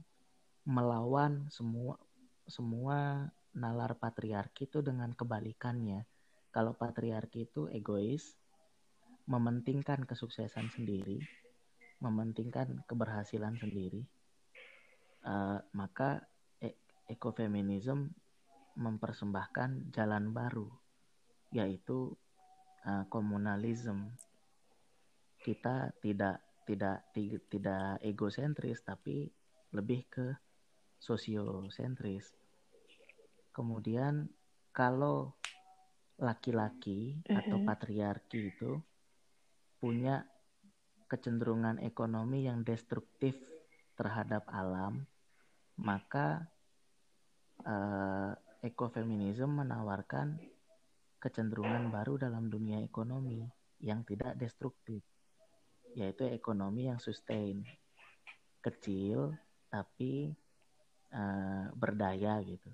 [0.69, 1.97] melawan semua
[2.45, 3.25] semua
[3.57, 6.05] nalar patriarki itu dengan kebalikannya.
[6.53, 8.38] Kalau patriarki itu egois,
[9.25, 11.25] mementingkan kesuksesan sendiri,
[12.04, 14.04] mementingkan keberhasilan sendiri,
[15.24, 16.20] uh, maka
[16.60, 16.76] e
[17.08, 18.12] ekofeminisme
[18.76, 20.68] mempersembahkan jalan baru,
[21.56, 22.12] yaitu
[22.84, 24.12] uh, komunalisme.
[25.39, 27.12] Kita tidak tidak
[27.48, 29.32] tidak egosentris, tapi
[29.72, 30.28] lebih ke
[31.00, 32.32] sosiosentris.
[33.52, 34.28] Kemudian
[34.72, 35.36] kalau
[36.18, 38.80] laki-laki atau patriarki itu
[39.78, 40.24] punya
[41.13, 43.38] kecenderungan ekonomi yang destruktif
[43.93, 45.06] terhadap alam,
[45.78, 46.49] maka
[47.62, 48.34] uh,
[48.65, 50.41] ekofeminisme menawarkan
[51.21, 53.45] kecenderungan baru dalam dunia ekonomi
[53.78, 55.06] yang tidak destruktif,
[55.93, 57.62] yaitu ekonomi yang sustain,
[58.65, 59.38] kecil
[59.69, 60.34] tapi
[61.13, 62.73] uh, berdaya gitu,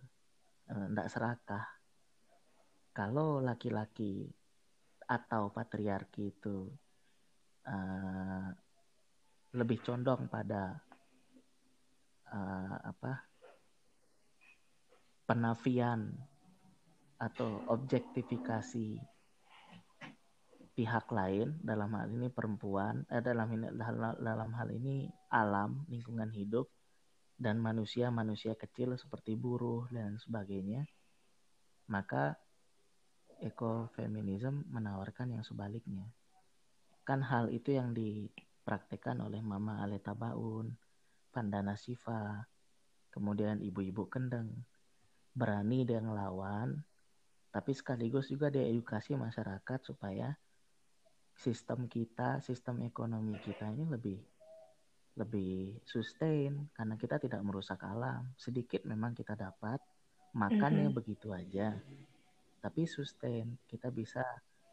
[0.63, 1.65] tidak uh, serakah.
[2.95, 4.31] Kalau laki-laki
[5.11, 6.71] atau patriarki itu
[7.67, 8.47] uh,
[9.57, 10.77] lebih condong pada
[12.29, 13.25] uh, apa
[15.25, 16.13] penafian
[17.19, 18.97] atau objektifikasi
[20.77, 21.59] pihak lain.
[21.59, 23.67] Dalam hal ini perempuan eh, dalam ini
[24.23, 26.71] dalam hal ini alam lingkungan hidup
[27.35, 30.87] dan manusia manusia kecil seperti buruh dan sebagainya.
[31.89, 32.37] Maka
[33.41, 36.05] ekofeminisme menawarkan yang sebaliknya
[37.09, 40.69] kan hal itu yang dipraktekkan oleh Mama Aleta Baun,
[41.33, 42.45] Pandana Siva,
[43.09, 44.53] kemudian ibu-ibu kendeng.
[45.33, 46.77] Berani dia ngelawan,
[47.49, 50.37] tapi sekaligus juga dia edukasi masyarakat supaya
[51.33, 54.21] sistem kita, sistem ekonomi kita ini lebih
[55.17, 58.29] lebih sustain karena kita tidak merusak alam.
[58.37, 59.81] Sedikit memang kita dapat,
[60.37, 60.99] makannya mm -hmm.
[61.01, 61.73] begitu aja.
[62.61, 64.21] Tapi sustain, kita bisa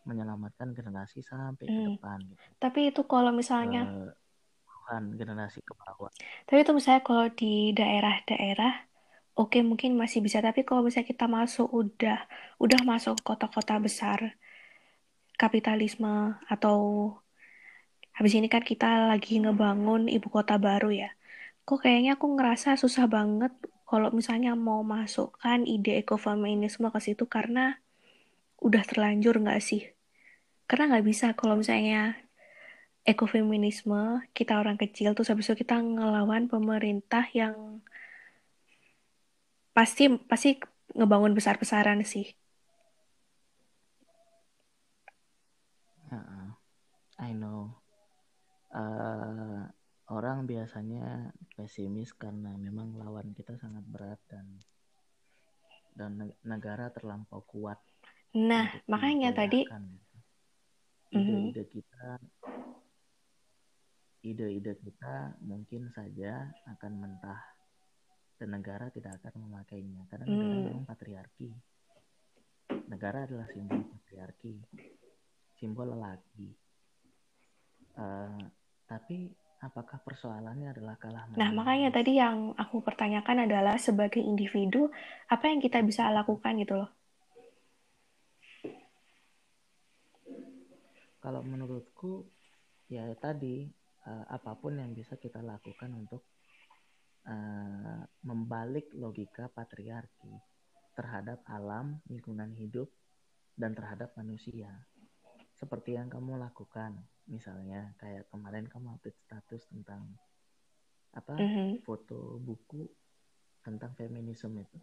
[0.06, 1.74] menyelamatkan generasi sampai hmm.
[1.74, 2.40] ke depan gitu.
[2.62, 4.14] Tapi itu kalau misalnya
[4.90, 6.10] uh, generasi ke bawah.
[6.46, 8.86] Tapi itu misalnya kalau di daerah-daerah
[9.36, 12.24] oke okay, mungkin masih bisa tapi kalau misalnya kita masuk udah
[12.62, 14.38] udah masuk kota-kota besar
[15.36, 17.12] kapitalisme atau
[18.16, 21.10] habis ini kan kita lagi ngebangun ibu kota baru ya.
[21.68, 23.52] Kok kayaknya aku ngerasa susah banget
[23.84, 27.76] kalau misalnya mau masukkan ide ekofeminisme ke situ karena
[28.62, 29.95] udah terlanjur nggak sih?
[30.66, 32.18] Karena nggak bisa kalau misalnya
[33.06, 37.78] ekofeminisme kita orang kecil terus habis itu kita ngelawan pemerintah yang
[39.70, 40.58] pasti pasti
[40.90, 42.26] ngebangun besar-besaran sih.
[46.10, 46.50] Uh,
[47.22, 47.78] I know.
[48.74, 49.70] Uh,
[50.10, 54.46] orang biasanya pesimis karena memang lawan kita sangat berat dan
[55.96, 57.80] dan negara terlampau kuat.
[58.36, 59.64] Nah, makanya tadi.
[61.20, 62.08] Ide-ide kita
[64.26, 67.40] ide-ide kita mungkin saja akan mentah
[68.36, 70.64] dan negara tidak akan memakainya karena negara mm.
[70.66, 71.50] memang patriarki.
[72.90, 74.54] Negara adalah simbol patriarki,
[75.56, 76.50] simbol lelaki.
[77.96, 78.36] Uh,
[78.84, 79.32] tapi
[79.64, 84.92] apakah persoalannya adalah kalah Nah, makanya tadi yang aku pertanyakan adalah sebagai individu,
[85.32, 86.90] apa yang kita bisa lakukan gitu loh?
[91.26, 92.22] Kalau menurutku,
[92.86, 93.66] ya tadi,
[94.06, 96.22] uh, apa pun yang bisa kita lakukan untuk
[97.26, 100.30] uh, membalik logika patriarki
[100.94, 102.86] terhadap alam, lingkungan hidup,
[103.58, 104.70] dan terhadap manusia.
[105.58, 106.94] Seperti yang kamu lakukan
[107.26, 110.14] misalnya kayak kemarin kamu update status tentang
[111.10, 111.82] apa mm-hmm.
[111.82, 112.86] foto buku
[113.66, 114.78] tentang feminisme itu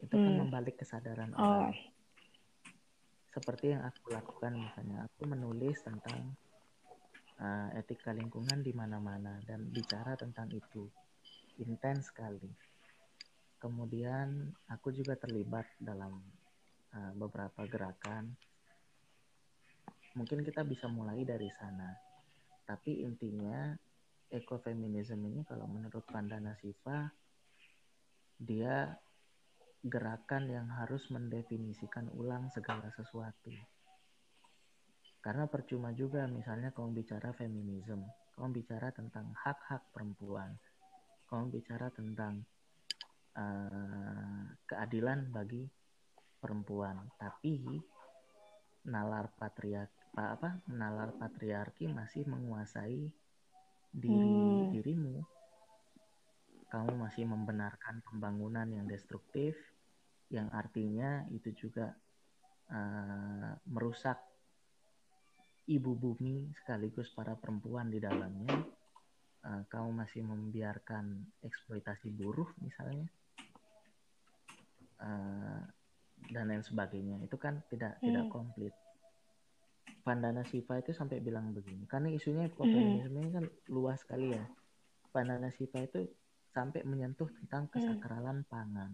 [0.00, 0.24] itu kan mm.
[0.24, 1.44] kan membalik kesadaran oh.
[1.44, 1.76] orang
[3.32, 6.32] seperti yang aku lakukan misalnya aku menulis tentang
[7.38, 10.88] uh, etika lingkungan di mana-mana dan bicara tentang itu
[11.60, 12.48] intens sekali
[13.58, 16.18] kemudian aku juga terlibat dalam
[16.94, 18.32] uh, beberapa gerakan
[20.18, 21.94] mungkin kita bisa mulai dari sana.
[22.66, 23.70] Tapi intinya
[24.28, 27.06] ekofeminisme ini kalau menurut Pandana Siva
[28.38, 28.98] dia
[29.84, 33.54] gerakan yang harus mendefinisikan ulang segala sesuatu.
[35.22, 40.54] Karena percuma juga misalnya kamu bicara feminisme, kamu bicara tentang hak-hak perempuan,
[41.26, 42.46] kamu bicara tentang
[43.34, 45.66] uh, keadilan bagi
[46.38, 47.82] perempuan, tapi
[48.88, 53.06] nalar patriarki apa nalar patriarki masih menguasai
[53.92, 54.74] diri hmm.
[54.74, 55.16] dirimu
[56.68, 59.56] kamu masih membenarkan pembangunan yang destruktif
[60.28, 61.96] yang artinya itu juga
[62.68, 64.20] uh, merusak
[65.68, 68.52] ibu bumi sekaligus para perempuan di dalamnya
[69.48, 73.08] uh, kamu masih membiarkan eksploitasi buruh misalnya
[75.00, 75.64] uh,
[76.28, 78.04] dan lain sebagainya itu kan tidak hmm.
[78.04, 78.74] tidak komplit
[80.04, 83.24] Pandana Siva itu sampai bilang begini karena isunya feminisme hmm.
[83.24, 84.44] ini kan luas sekali ya
[85.12, 86.04] Pandana Siva itu
[86.52, 87.72] sampai menyentuh tentang hmm.
[87.76, 88.92] kesakralan pangan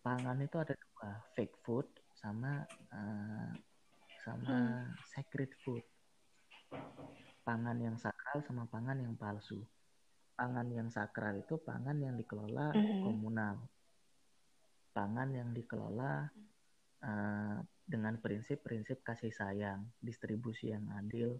[0.00, 2.62] pangan itu ada dua fake food sama
[2.94, 3.50] uh,
[4.22, 4.86] sama hmm.
[5.10, 5.82] sacred food
[7.46, 9.62] pangan yang sakral sama pangan yang palsu
[10.34, 13.02] pangan yang sakral itu pangan yang dikelola hmm.
[13.02, 13.56] komunal
[14.96, 16.32] pangan yang dikelola
[17.04, 21.38] uh, dengan prinsip-prinsip kasih sayang, distribusi yang adil,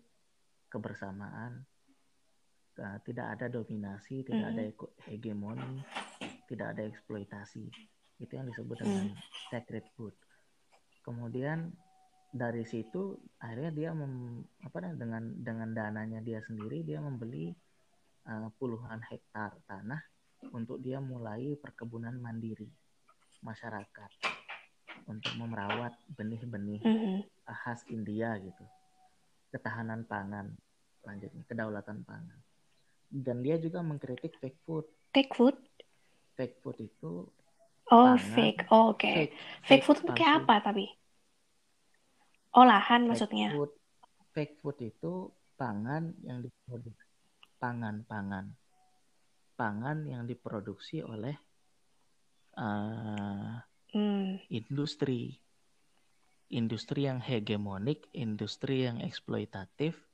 [0.70, 1.66] kebersamaan,
[2.80, 4.52] uh, tidak ada dominasi, tidak mm.
[4.52, 5.06] ada mm-hmm.
[5.10, 5.72] hegemoni,
[6.48, 7.64] tidak ada eksploitasi.
[8.20, 9.16] Itu yang disebut dengan mm.
[9.52, 10.14] sacred food.
[11.04, 11.70] Kemudian
[12.32, 17.54] dari situ akhirnya dia mem, apa dengan dengan dananya dia sendiri dia membeli
[18.28, 20.02] uh, puluhan hektar tanah
[20.52, 22.68] untuk dia mulai perkebunan mandiri
[23.40, 24.10] masyarakat
[25.06, 27.18] untuk memerawat benih-benih mm-hmm.
[27.46, 28.64] khas India gitu.
[29.54, 30.52] Ketahanan pangan,
[31.06, 32.45] lanjutnya kedaulatan pangan.
[33.06, 34.86] Dan dia juga mengkritik fake food.
[35.14, 35.56] Fake food?
[36.36, 37.30] Fake food itu
[37.86, 38.60] Oh, pangan, fake.
[38.74, 38.98] Oh, Oke.
[38.98, 39.14] Okay.
[39.14, 40.90] Fake, fake, food itu kayak apa tapi?
[42.58, 43.48] Olahan fake maksudnya.
[43.54, 43.72] Food,
[44.34, 47.06] fake food itu pangan yang diproduksi
[47.62, 48.58] pangan-pangan.
[49.54, 51.38] Pangan yang diproduksi oleh
[52.58, 53.54] uh,
[53.94, 54.50] hmm.
[54.50, 55.38] industri
[56.46, 60.05] industri yang hegemonik industri yang eksploitatif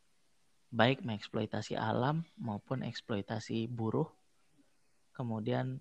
[0.72, 4.08] baik mengeksploitasi alam maupun eksploitasi buruh
[5.12, 5.78] kemudian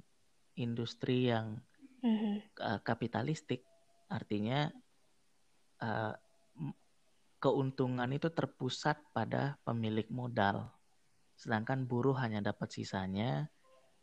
[0.59, 1.57] industri yang
[2.03, 3.63] hmm uh, kapitalistik
[4.11, 4.67] artinya
[5.79, 6.13] uh,
[7.41, 10.67] keuntungan itu terpusat pada pemilik modal
[11.39, 13.49] sedangkan buruh hanya dapat sisanya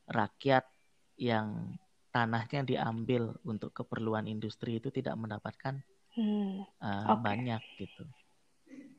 [0.09, 0.66] rakyat
[1.20, 1.76] yang
[2.11, 5.84] tanahnya diambil untuk keperluan industri itu tidak mendapatkan
[6.16, 6.64] hmm.
[6.80, 7.22] uh, okay.
[7.22, 8.03] banyak gitu.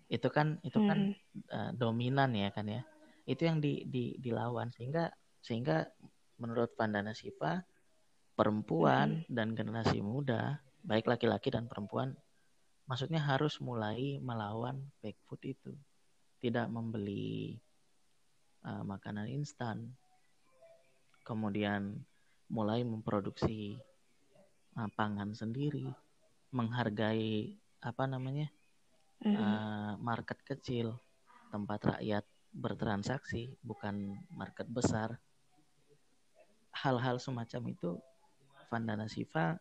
[0.10, 1.45] Itu kan itu kan, hmm.
[1.47, 2.82] kan uh, dominan ya kan ya.
[3.30, 5.86] Itu yang di, di dilawan sehingga sehingga
[6.41, 7.62] menurut Vandana Siva
[8.34, 9.32] perempuan hmm.
[9.32, 12.16] dan generasi muda baik laki-laki dan perempuan
[12.88, 15.72] maksudnya harus mulai melawan fake food itu
[16.39, 17.60] tidak membeli
[18.64, 19.91] uh, makanan instan
[21.28, 21.99] kemudian
[22.49, 23.78] mulai memproduksi
[24.80, 25.86] uh, pangan sendiri
[26.49, 28.49] menghargai apa namanya
[29.26, 30.95] uh, market kecil
[31.49, 35.20] tempat rakyat bertransaksi bukan market besar.
[36.74, 37.99] Hal-hal semacam itu
[38.70, 39.57] Vandana Siva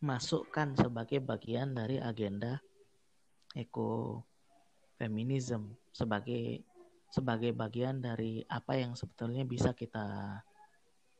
[0.00, 2.60] masukkan sebagai bagian dari agenda
[3.56, 4.20] eko
[5.00, 6.60] feminism sebagai
[7.08, 10.40] sebagai bagian dari apa yang sebetulnya bisa kita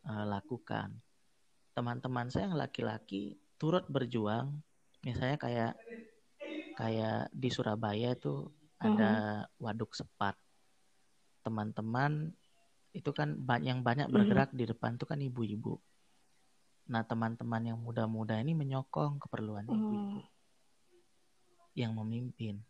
[0.04, 0.92] uh, lakukan.
[1.72, 4.60] Teman-teman saya yang laki-laki turut berjuang,
[5.04, 5.72] misalnya kayak
[6.76, 10.36] kayak di Surabaya itu ada waduk sepat.
[11.40, 12.36] Teman-teman
[12.92, 15.80] itu kan yang banyak bergerak di depan itu kan ibu-ibu.
[16.86, 20.28] Nah, teman-teman yang muda-muda ini menyokong keperluan ibu-ibu hmm.
[21.74, 22.62] yang memimpin.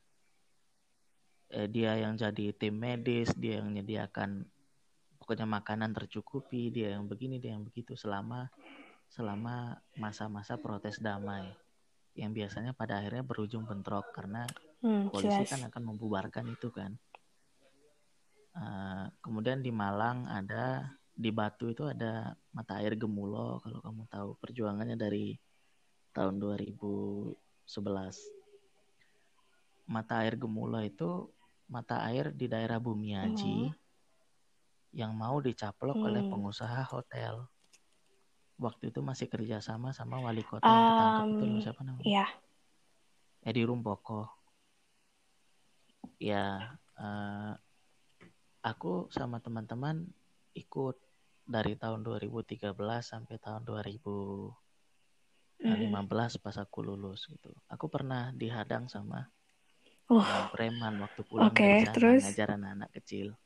[1.53, 4.47] Eh, dia yang jadi tim medis, dia yang menyediakan
[5.21, 8.49] pokoknya makanan tercukupi, dia yang begini, dia yang begitu selama
[9.07, 11.55] selama masa-masa protes damai
[12.17, 14.49] yang biasanya pada akhirnya berujung bentrok karena
[14.81, 15.53] hmm, polisi yes.
[15.53, 16.97] kan akan membubarkan itu kan.
[18.57, 24.29] Uh, kemudian di Malang ada di Batu itu ada mata air Gemulo kalau kamu tahu
[24.41, 25.37] perjuangannya dari
[26.17, 27.37] tahun 2011.
[29.93, 31.29] Mata air Gemulo itu
[31.69, 33.77] mata air di daerah Bumiaji hmm.
[34.97, 36.09] yang mau dicaplok hmm.
[36.09, 37.45] oleh pengusaha hotel.
[38.57, 42.07] Waktu itu masih kerjasama sama wali kota yang ketangkep um, itu siapa namanya?
[42.09, 42.27] Iya.
[43.47, 44.27] Edi Rumpoko.
[46.17, 47.53] Ya, uh,
[48.65, 50.09] aku sama teman-teman
[50.57, 50.97] ikut
[51.47, 55.97] dari tahun 2013 sampai tahun 2015 mm.
[56.43, 57.55] pas aku lulus gitu.
[57.71, 59.31] Aku pernah dihadang sama
[60.11, 60.51] uh.
[60.51, 62.23] preman waktu pulang okay, dari sana terus?
[62.27, 63.39] ngajar anak-anak kecil.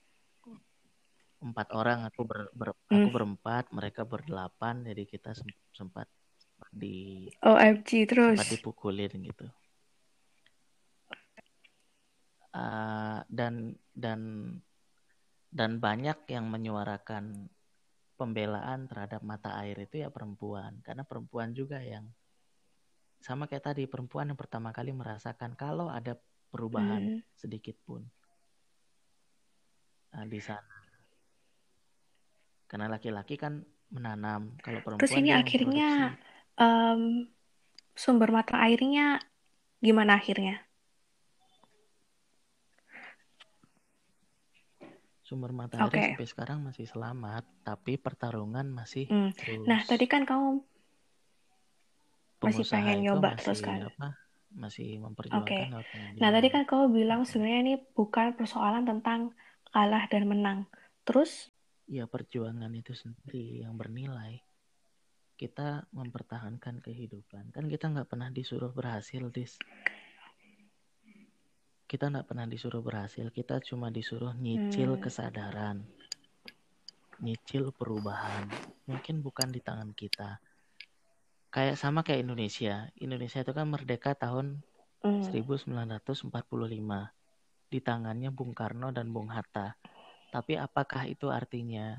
[1.41, 2.93] Empat orang aku ber, ber mm.
[2.93, 5.33] aku berempat, mereka berdelapan, jadi kita
[5.73, 6.07] sempat
[6.69, 9.47] di OMG terus sempat dipukulin gitu.
[12.51, 14.21] Uh, dan dan
[15.51, 17.51] dan banyak yang menyuarakan
[18.21, 22.05] pembelaan terhadap mata air itu ya perempuan karena perempuan juga yang
[23.23, 26.19] sama kayak tadi perempuan yang pertama kali merasakan kalau ada
[26.53, 27.21] perubahan hmm.
[27.33, 28.05] sedikit pun
[30.13, 30.80] nah, di sana
[32.71, 36.15] karena laki-laki kan menanam kalau perempuan terus ini akhirnya
[36.55, 37.27] um,
[37.99, 39.19] sumber mata airnya
[39.83, 40.63] gimana akhirnya
[45.31, 46.07] sumber mata air okay.
[46.11, 49.31] sampai sekarang masih selamat, tapi pertarungan masih hmm.
[49.39, 49.63] terus.
[49.63, 50.59] Nah, tadi kan kamu
[52.43, 53.79] masih pengen nyoba masih, terus kan?
[53.87, 54.19] Apa,
[54.51, 55.71] masih memperjuangkan.
[55.87, 56.19] Okay.
[56.19, 59.31] Nah, tadi kan kamu bilang sebenarnya ini bukan persoalan tentang
[59.71, 60.59] kalah dan menang.
[61.07, 61.55] Terus?
[61.91, 64.39] Ya, perjuangan itu sendiri yang bernilai.
[65.35, 67.51] Kita mempertahankan kehidupan.
[67.51, 69.59] Kan kita nggak pernah disuruh berhasil, Dis
[71.91, 75.03] kita nggak pernah disuruh berhasil kita cuma disuruh nyicil hmm.
[75.03, 75.83] kesadaran
[77.19, 78.47] nyicil perubahan
[78.87, 80.39] mungkin bukan di tangan kita
[81.51, 84.63] kayak sama kayak Indonesia Indonesia itu kan merdeka tahun
[85.03, 85.35] hmm.
[85.35, 86.31] 1945
[87.75, 89.75] di tangannya Bung Karno dan Bung Hatta
[90.31, 91.99] tapi apakah itu artinya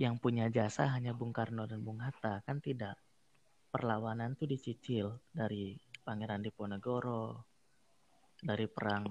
[0.00, 2.40] yang punya jasa hanya Bung Karno dan Bung Hatta?
[2.48, 2.96] Kan tidak.
[3.70, 7.46] Perlawanan tuh dicicil dari Pangeran Diponegoro
[8.40, 9.04] dari perang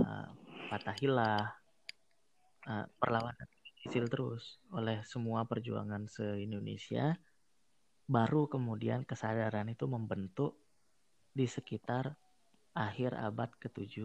[0.00, 0.28] uh,
[0.72, 1.44] Fatahillah
[2.66, 3.48] uh, perlawanan
[3.84, 7.14] kecil terus oleh semua perjuangan se-Indonesia.
[8.10, 10.58] Baru kemudian kesadaran itu membentuk
[11.30, 12.16] di sekitar
[12.74, 14.02] akhir abad ke-7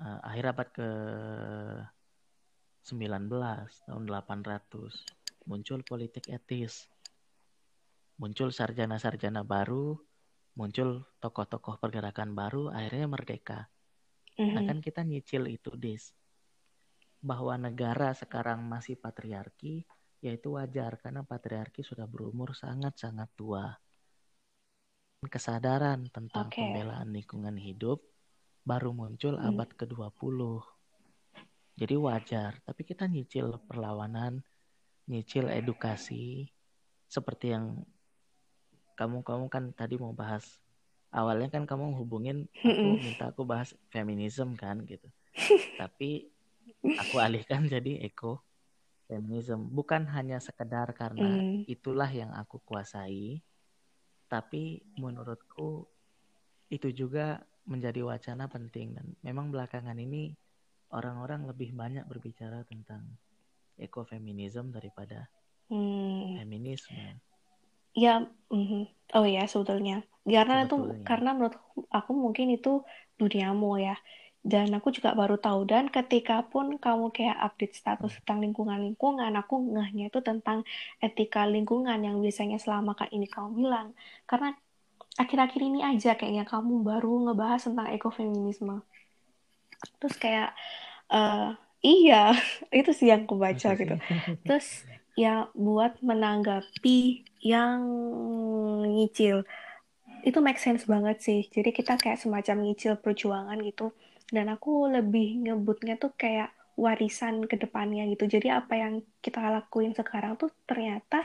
[0.00, 0.88] uh, akhir abad ke
[2.84, 3.28] 19
[3.86, 6.88] tahun 800 muncul politik etis
[8.20, 9.96] muncul sarjana-sarjana baru
[10.60, 13.72] muncul tokoh-tokoh pergerakan baru akhirnya merdeka.
[14.36, 14.52] Mm-hmm.
[14.52, 14.68] Nah mhm.
[14.68, 16.12] kan kita nyicil itu dis
[17.20, 19.84] bahwa negara sekarang masih patriarki
[20.20, 23.72] yaitu wajar karena patriarki sudah berumur sangat-sangat tua.
[25.24, 26.60] Kesadaran tentang okay.
[26.64, 28.04] pembelaan lingkungan hidup
[28.64, 29.48] baru muncul mm.
[29.52, 30.40] abad ke-20.
[31.80, 34.44] Jadi wajar, tapi kita nyicil perlawanan,
[35.08, 36.52] nyicil edukasi
[37.08, 37.88] seperti yang
[39.00, 40.60] kamu kamu kan tadi mau bahas.
[41.08, 45.08] Awalnya kan kamu hubungin aku minta aku bahas feminisme kan gitu.
[45.80, 46.28] Tapi
[46.84, 48.44] aku alihkan jadi eko
[49.08, 51.66] feminisme bukan hanya sekedar karena mm.
[51.66, 53.42] itulah yang aku kuasai
[54.30, 55.82] tapi menurutku
[56.70, 58.94] itu juga menjadi wacana penting.
[58.94, 60.30] Dan memang belakangan ini
[60.90, 63.06] orang-orang lebih banyak berbicara tentang
[63.80, 65.30] ekofeminisme daripada
[65.70, 66.42] hmm.
[66.42, 67.18] feminisme.
[67.96, 68.22] Ya,
[68.52, 68.86] mm,
[69.18, 70.06] oh ya sebetulnya.
[70.22, 71.58] Karena itu karena menurut
[71.90, 72.86] aku mungkin itu
[73.18, 73.96] duniamu ya.
[74.40, 79.76] Dan aku juga baru tahu dan ketika pun kamu kayak update status tentang lingkungan-lingkungan aku
[79.76, 80.64] ngehnya itu tentang
[80.96, 83.92] etika lingkungan yang biasanya selama kak ini kamu bilang.
[84.24, 84.56] Karena
[85.20, 88.80] akhir-akhir ini aja kayaknya kamu baru ngebahas tentang ekofeminisme
[90.00, 90.52] terus kayak
[91.12, 92.32] uh, iya
[92.78, 93.96] itu sih yang aku baca gitu.
[94.46, 94.84] Terus
[95.18, 97.82] ya buat menanggapi yang
[98.86, 99.44] nyicil
[100.20, 101.40] itu make sense banget sih.
[101.48, 103.92] Jadi kita kayak semacam nyicil perjuangan gitu.
[104.30, 108.28] Dan aku lebih nyebutnya tuh kayak warisan ke depannya gitu.
[108.28, 111.24] Jadi apa yang kita lakuin sekarang tuh ternyata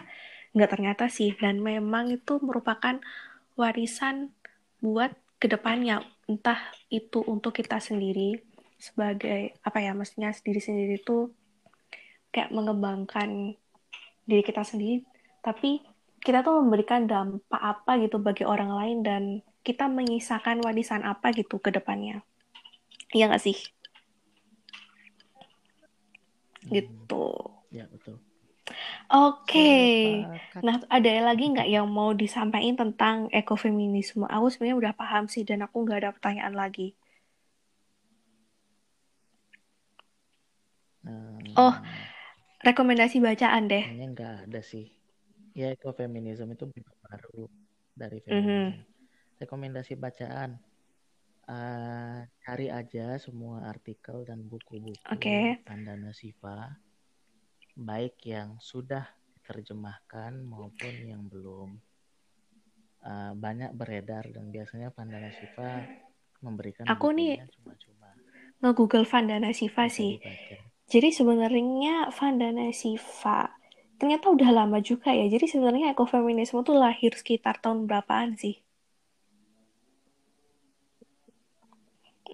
[0.56, 1.36] nggak ternyata sih.
[1.36, 2.98] Dan memang itu merupakan
[3.60, 4.32] warisan
[4.80, 6.60] buat ke depannya entah
[6.90, 8.42] itu untuk kita sendiri
[8.82, 11.32] sebagai apa ya mestinya sendiri sendiri tuh
[12.34, 13.56] kayak mengembangkan
[14.26, 15.06] diri kita sendiri
[15.46, 15.80] tapi
[16.26, 19.24] kita tuh memberikan dampak apa gitu bagi orang lain dan
[19.62, 22.26] kita menyisakan warisan apa gitu ke depannya
[23.16, 23.58] Iya nggak sih?
[26.66, 26.72] Hmm.
[26.74, 27.26] Gitu.
[27.72, 28.20] Ya, betul.
[29.14, 30.26] Oke.
[30.26, 30.62] Okay.
[30.66, 34.26] Nah, ada lagi nggak yang mau disampaikan tentang ekofeminisme?
[34.26, 36.98] Aku sebenarnya udah paham sih dan aku nggak ada pertanyaan lagi.
[41.06, 41.38] Hmm.
[41.54, 41.76] Oh,
[42.66, 43.86] rekomendasi bacaan deh.
[43.86, 44.90] Kayaknya nggak ada sih.
[45.54, 46.66] Ya, ekofeminisme itu
[47.06, 47.46] baru
[47.94, 48.42] dari feminisme.
[48.42, 49.40] Mm -hmm.
[49.46, 50.58] Rekomendasi bacaan
[51.50, 55.62] uh, cari aja semua artikel dan buku-buku okay.
[55.64, 56.74] Pandana Siva,
[57.76, 59.04] baik yang sudah
[59.44, 61.78] terjemahkan maupun yang belum.
[63.06, 65.86] Uh, banyak beredar dan biasanya Pandana Siva
[66.42, 68.10] memberikan aku nih cuma-cuma
[68.66, 70.18] nge-google Vandana Siva sih.
[70.18, 70.58] Dibaca.
[70.90, 73.54] Jadi sebenarnya Vandana Siva
[74.02, 75.30] ternyata udah lama juga ya.
[75.30, 78.58] Jadi sebenarnya ekofeminisme tuh lahir sekitar tahun berapaan sih?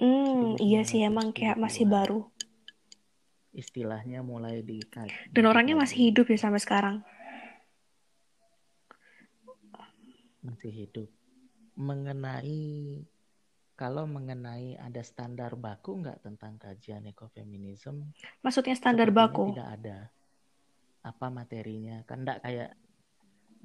[0.02, 2.26] Hmm, iya sih emang kayak masih baru.
[3.52, 4.80] Istilahnya mulai di
[5.32, 6.98] Dan orangnya masih hidup ya sampai sekarang.
[10.42, 11.10] Masih hidup.
[11.76, 13.04] Mengenai
[13.76, 18.14] kalau mengenai ada standar baku nggak tentang kajian ekofeminisme?
[18.46, 19.52] Maksudnya standar baku?
[19.52, 20.08] Tidak ada.
[21.04, 22.06] Apa materinya?
[22.08, 22.72] Kan enggak kayak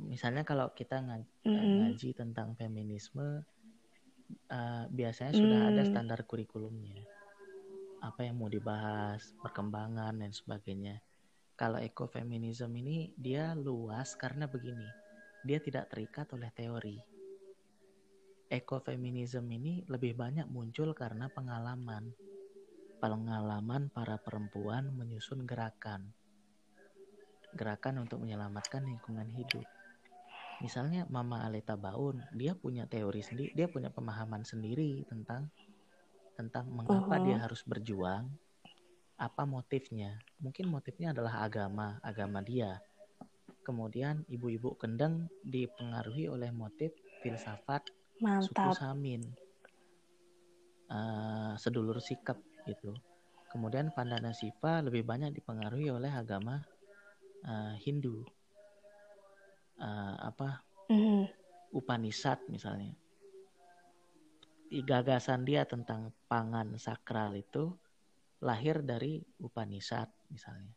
[0.03, 1.77] misalnya kalau kita ngaji, mm -hmm.
[1.85, 3.45] ngaji tentang feminisme
[4.51, 5.91] uh, biasanya sudah ada hmm.
[5.91, 7.05] standar kurikulumnya.
[8.03, 11.01] Apa yang mau dibahas, perkembangan dan sebagainya.
[11.57, 14.85] Kalau ekofeminisme ini dia luas karena begini,
[15.45, 16.99] dia tidak terikat oleh teori.
[18.53, 22.13] Ekofeminisme ini lebih banyak muncul karena pengalaman.
[23.01, 26.13] Pengalaman para perempuan menyusun gerakan.
[27.57, 29.65] Gerakan untuk menyelamatkan lingkungan hidup
[30.61, 35.53] misalnya Mama Aleta Baun dia punya teori sendiri dia punya pemahaman sendiri tentang
[36.37, 37.25] tentang mengapa uh -huh.
[37.25, 38.29] dia harus berjuang
[39.17, 40.21] apa motifnya?
[40.45, 42.77] Mungkin motifnya adalah agama agama dia.
[43.65, 46.93] Kemudian ibu-ibu kendeng dipengaruhi oleh motif
[47.25, 47.89] filsafat
[48.21, 48.53] Mantap.
[48.53, 49.23] suku Samin.
[50.87, 52.95] Uh, sedulur sikap gitu.
[53.51, 56.63] Kemudian Pandana Siva lebih banyak dipengaruhi oleh agama
[57.49, 58.23] uh, Hindu.
[59.81, 60.63] Uh, apa?
[60.93, 61.27] Mm.
[61.75, 62.95] Upanishad misalnya
[64.85, 67.75] gagasan dia tentang pangan sakral itu
[68.43, 70.75] lahir dari Upanishad misalnya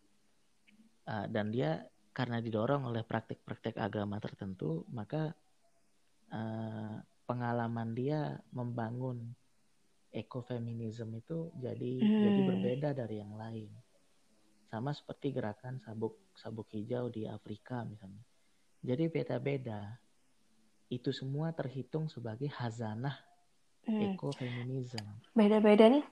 [1.10, 1.84] uh, dan dia
[2.14, 5.34] karena didorong oleh praktik-praktik agama tertentu maka
[6.32, 9.34] uh, pengalaman dia membangun
[10.10, 12.22] ekofeminisme itu jadi hmm.
[12.26, 13.70] jadi berbeda dari yang lain
[14.70, 18.22] sama seperti gerakan sabuk sabuk hijau di Afrika misalnya
[18.80, 20.00] jadi beda-beda.
[20.88, 23.29] Itu semua terhitung sebagai hazanah
[23.90, 24.16] hmm.
[24.16, 25.04] ekofeminisme.
[25.34, 26.06] Beda-beda nih.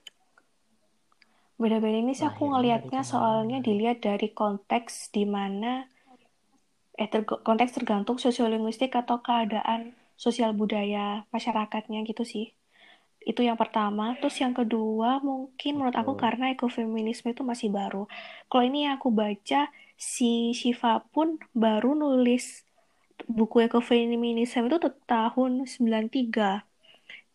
[1.58, 5.90] Beda-beda ini sih aku ngelihatnya soalnya dilihat dari konteks di mana
[6.98, 12.54] eh ter konteks tergantung sosiolinguistik atau keadaan sosial budaya masyarakatnya gitu sih.
[13.22, 14.14] Itu yang pertama.
[14.22, 18.06] Terus yang kedua mungkin menurut aku karena ekofeminisme itu masih baru.
[18.46, 22.62] Kalau ini yang aku baca si Shiva pun baru nulis
[23.26, 24.78] buku ekofeminisme itu
[25.10, 26.67] tahun 93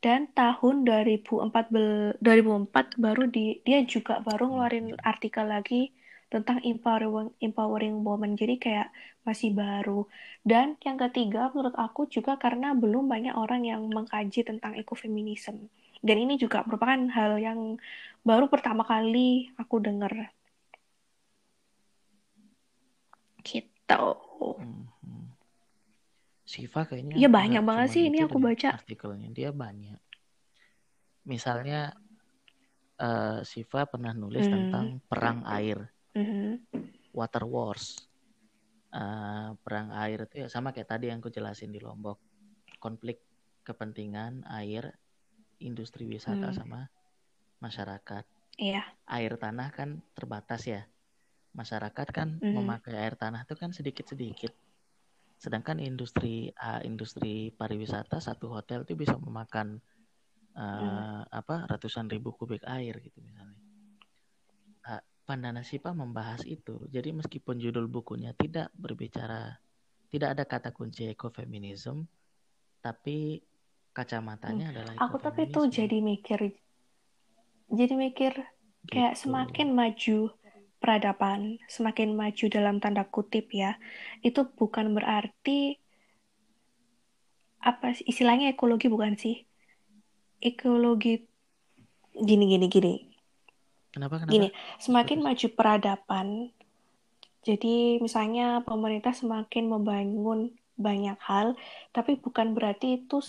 [0.04, 1.72] dan tahun 2004
[2.20, 5.96] 2004 baru di dia juga baru ngeluarin artikel lagi
[6.28, 8.36] tentang empowering empowering woman.
[8.36, 8.90] Jadi kayak
[9.24, 10.04] masih baru.
[10.44, 15.72] Dan yang ketiga menurut aku juga karena belum banyak orang yang mengkaji tentang ekofeminisme.
[16.04, 17.80] Dan ini juga merupakan hal yang
[18.28, 20.12] baru pertama kali aku dengar.
[23.40, 24.04] Gitu.
[24.60, 24.93] Hmm.
[26.54, 29.98] Siva kayaknya Iya banyak banget sih ini aku baca artikelnya dia banyak.
[31.26, 31.98] Misalnya
[33.02, 34.54] uh, Siva pernah nulis hmm.
[34.54, 36.62] tentang perang air, hmm.
[37.10, 38.06] water wars.
[38.94, 42.22] Uh, perang air itu ya sama kayak tadi yang aku jelasin di Lombok,
[42.78, 43.26] konflik
[43.66, 44.94] kepentingan air,
[45.58, 46.58] industri wisata hmm.
[46.62, 46.86] sama
[47.58, 48.30] masyarakat.
[48.62, 48.86] Iya.
[49.10, 50.86] Air tanah kan terbatas ya.
[51.58, 52.54] Masyarakat kan hmm.
[52.54, 54.54] memakai air tanah itu kan sedikit-sedikit
[55.44, 59.84] Sedangkan industri uh, industri pariwisata satu hotel itu bisa memakan
[60.56, 61.22] uh, hmm.
[61.28, 63.60] apa ratusan ribu kubik air gitu misalnya.
[64.88, 66.88] Uh, Pandana Sipa membahas itu.
[66.88, 69.60] Jadi meskipun judul bukunya tidak berbicara
[70.08, 72.08] tidak ada kata kunci ekofeminisme,
[72.80, 73.44] tapi
[73.92, 74.74] kacamatanya hmm.
[74.80, 76.56] adalah Aku tapi tuh jadi mikir
[77.74, 78.34] jadi mikir
[78.88, 79.28] kayak gitu.
[79.28, 80.20] semakin maju
[80.84, 83.80] peradaban semakin maju dalam tanda kutip ya,
[84.20, 85.80] itu bukan berarti
[87.64, 89.48] apa istilahnya ekologi bukan sih?
[90.44, 91.24] Ekologi
[92.12, 92.94] gini gini gini.
[93.96, 94.36] Kenapa kenapa?
[94.36, 94.50] Gini,
[94.84, 95.28] semakin Terus.
[95.32, 96.28] maju peradaban
[97.44, 101.60] jadi misalnya pemerintah semakin membangun banyak hal,
[101.92, 103.20] tapi bukan berarti itu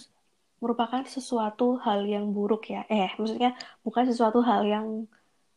[0.63, 2.87] merupakan sesuatu hal yang buruk ya.
[2.87, 4.87] Eh, maksudnya bukan sesuatu hal yang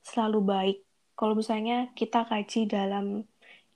[0.02, 0.78] selalu baik
[1.18, 3.26] kalau misalnya kita kaji dalam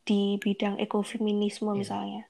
[0.05, 1.79] di bidang ekofeminisme yeah.
[1.81, 2.23] misalnya.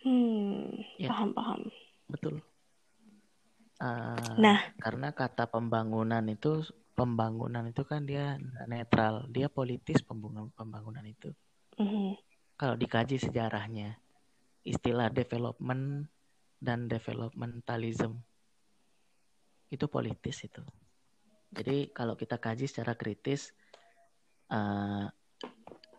[0.00, 1.12] Hmm, yeah.
[1.12, 1.60] paham paham.
[2.08, 2.40] Betul.
[3.78, 6.66] Uh, nah, karena kata pembangunan itu
[6.98, 11.30] pembangunan itu kan dia netral, dia politis pembangunan pembangunan itu.
[11.78, 12.08] Mm -hmm.
[12.58, 13.94] Kalau dikaji sejarahnya,
[14.66, 16.10] istilah development
[16.58, 18.18] dan developmentalism
[19.70, 20.64] itu politis itu.
[21.48, 23.56] Jadi kalau kita kaji secara kritis,
[24.52, 25.08] uh,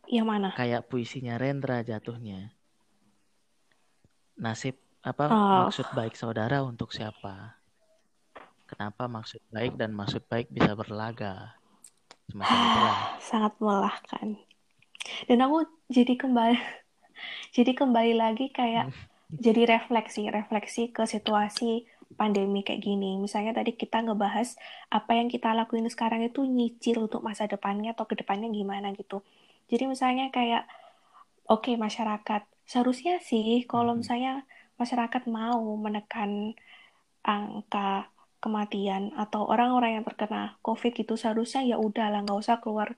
[0.10, 0.54] yang mana?
[0.58, 2.54] Kayak puisinya Rendra jatuhnya.
[4.42, 5.60] Nasib apa oh.
[5.70, 7.62] maksud baik saudara untuk siapa?
[8.66, 11.58] Kenapa maksud baik dan maksud baik bisa berlaga?
[12.30, 12.98] Semacam itulah.
[13.22, 14.28] Sangat melelahkan.
[15.26, 16.58] Dan aku jadi kembali
[17.58, 18.90] jadi kembali lagi kayak
[19.46, 21.86] jadi refleksi, refleksi ke situasi
[22.18, 23.18] pandemi kayak gini.
[23.22, 24.58] Misalnya tadi kita ngebahas
[24.90, 29.22] apa yang kita lakuin sekarang itu nyicil untuk masa depannya atau ke depannya gimana gitu.
[29.70, 30.66] Jadi misalnya kayak,
[31.46, 34.02] oke okay, masyarakat, seharusnya sih kalau hmm.
[34.06, 34.34] misalnya
[34.82, 36.56] masyarakat mau menekan
[37.26, 42.96] angka kematian atau orang-orang yang terkena COVID itu seharusnya ya udah lah nggak usah keluar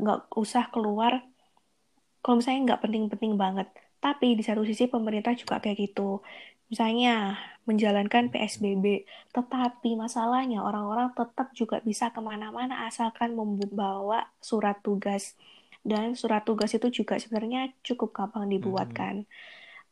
[0.00, 1.20] nggak usah keluar
[2.24, 3.68] kalau misalnya nggak penting-penting banget.
[4.04, 6.20] Tapi di satu sisi pemerintah juga kayak gitu.
[6.68, 15.32] Misalnya menjalankan PSBB, tetapi masalahnya orang-orang tetap juga bisa ke mana-mana asalkan membawa surat tugas.
[15.80, 19.24] Dan surat tugas itu juga sebenarnya cukup gampang dibuatkan.
[19.24, 19.30] Hmm.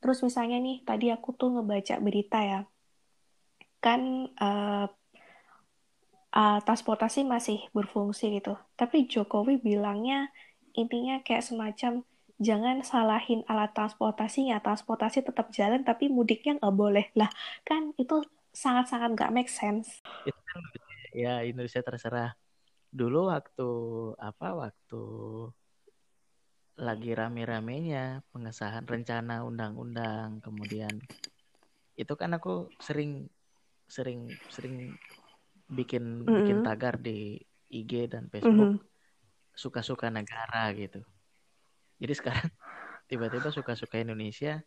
[0.04, 2.60] Terus misalnya nih, tadi aku tuh ngebaca berita ya,
[3.80, 4.86] kan uh,
[6.32, 8.56] uh, transportasi masih berfungsi gitu.
[8.76, 10.28] Tapi Jokowi bilangnya
[10.72, 12.04] intinya kayak semacam
[12.39, 14.62] jangan salahin alat transportasinya.
[14.62, 17.07] Transportasi tetap jalan, tapi mudiknya nggak boleh.
[17.18, 17.28] Lah,
[17.66, 18.22] kan itu
[18.53, 20.01] sangat-sangat nggak make sense.
[20.24, 20.61] Kan
[21.12, 22.33] ya, Indonesia terserah.
[22.93, 23.68] Dulu waktu
[24.20, 25.03] apa waktu
[26.80, 31.05] lagi rame-ramenya pengesahan rencana undang-undang kemudian
[32.01, 33.28] itu kan aku sering
[33.85, 34.97] sering sering
[35.68, 36.37] bikin mm -hmm.
[36.41, 37.37] bikin tagar di
[37.68, 38.80] IG dan Facebook
[39.53, 40.18] suka-suka mm -hmm.
[40.24, 41.01] negara gitu
[42.03, 42.50] jadi sekarang
[43.11, 44.59] tiba-tiba suka-suka Indonesia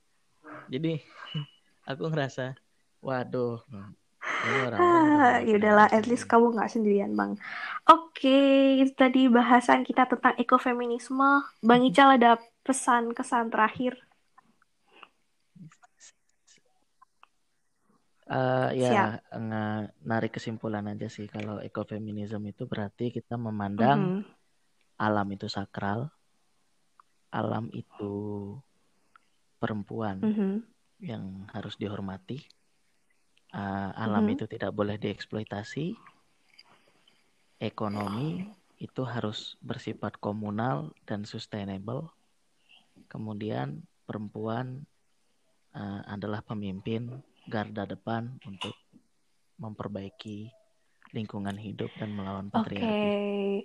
[0.72, 1.04] jadi
[1.92, 2.56] aku ngerasa
[3.04, 3.60] waduh
[4.46, 7.38] ini orang ah, yaudahlah at least kamu nggak sendirian bang.
[7.90, 11.46] Oke okay, itu tadi bahasan kita tentang ekofeminisme.
[11.62, 13.98] Bang Ical ada pesan kesan terakhir?
[18.26, 19.22] Uh, ya
[20.02, 21.30] narik kesimpulan aja sih.
[21.30, 25.02] Kalau ekofeminisme itu berarti kita memandang mm -hmm.
[25.02, 26.10] alam itu sakral,
[27.36, 28.56] alam itu
[29.60, 30.56] perempuan mm -hmm.
[31.04, 32.48] yang harus dihormati.
[33.52, 34.36] Uh, alam mm -hmm.
[34.40, 36.00] itu tidak boleh dieksploitasi.
[37.60, 38.48] Ekonomi
[38.80, 42.12] itu harus bersifat komunal dan sustainable.
[43.12, 44.84] Kemudian perempuan
[45.76, 48.76] uh, adalah pemimpin garda depan untuk
[49.56, 50.52] memperbaiki
[51.16, 53.64] lingkungan hidup dan melawan patriarki.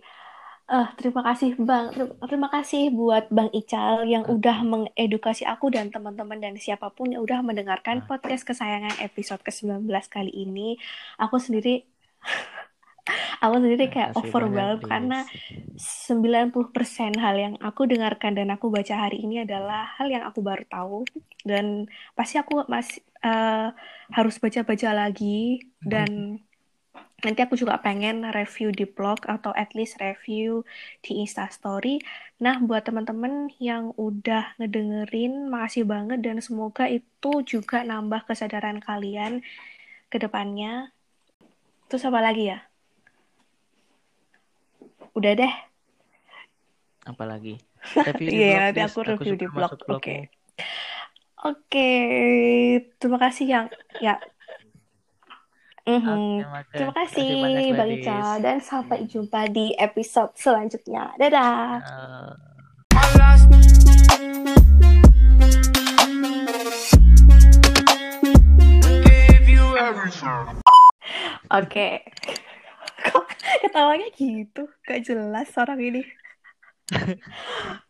[0.71, 1.87] Eh, terima kasih Bang.
[1.97, 7.11] Ter- Terima kasih buat Bang Ical yang udah mengedukasi aku dan teman-teman dan siapa pun
[7.13, 10.79] yang udah mendengarkan podcast kesayangan episode ke-19 kali ini.
[11.19, 11.83] Aku sendiri
[13.45, 15.71] aku sendiri kayak Makasih overwhelmed karena Lis.
[15.81, 20.65] 90% hal yang aku dengarkan dan aku baca hari ini adalah hal yang aku baru
[20.69, 20.99] tahu
[21.49, 23.69] dan pasti aku masih eh,
[24.17, 26.41] harus baca-baca lagi dan
[27.21, 30.65] nanti aku juga pengen review di blog atau at least review
[31.05, 32.01] di Instastory.
[32.41, 39.45] Nah, buat teman-teman yang udah ngedengerin, makasih banget dan semoga itu juga nambah kesadaran kalian
[40.11, 40.91] ke depannya.
[41.93, 42.59] Terus apa lagi ya?
[45.17, 45.53] Udah deh.
[47.11, 47.55] Apalagi
[48.07, 49.73] review di Iya, nanti aku review suka di blog.
[49.73, 50.25] masuk blogmu.
[50.25, 50.31] Oke.
[51.41, 51.81] Oke,
[53.01, 53.67] terima kasih yang
[54.05, 54.21] ya.
[55.89, 56.45] Mhm.
[56.45, 56.93] Oke, Terima makasih.
[56.93, 57.91] kasih banyak, Bang.
[57.91, 61.13] Ica dan sampai jumpa di episode selanjutnya.
[61.17, 61.81] Dadah.
[71.51, 72.07] Oke.
[73.01, 73.27] Kok
[73.67, 74.71] ketawanya gitu?
[74.87, 76.03] Gak jelas orang ini.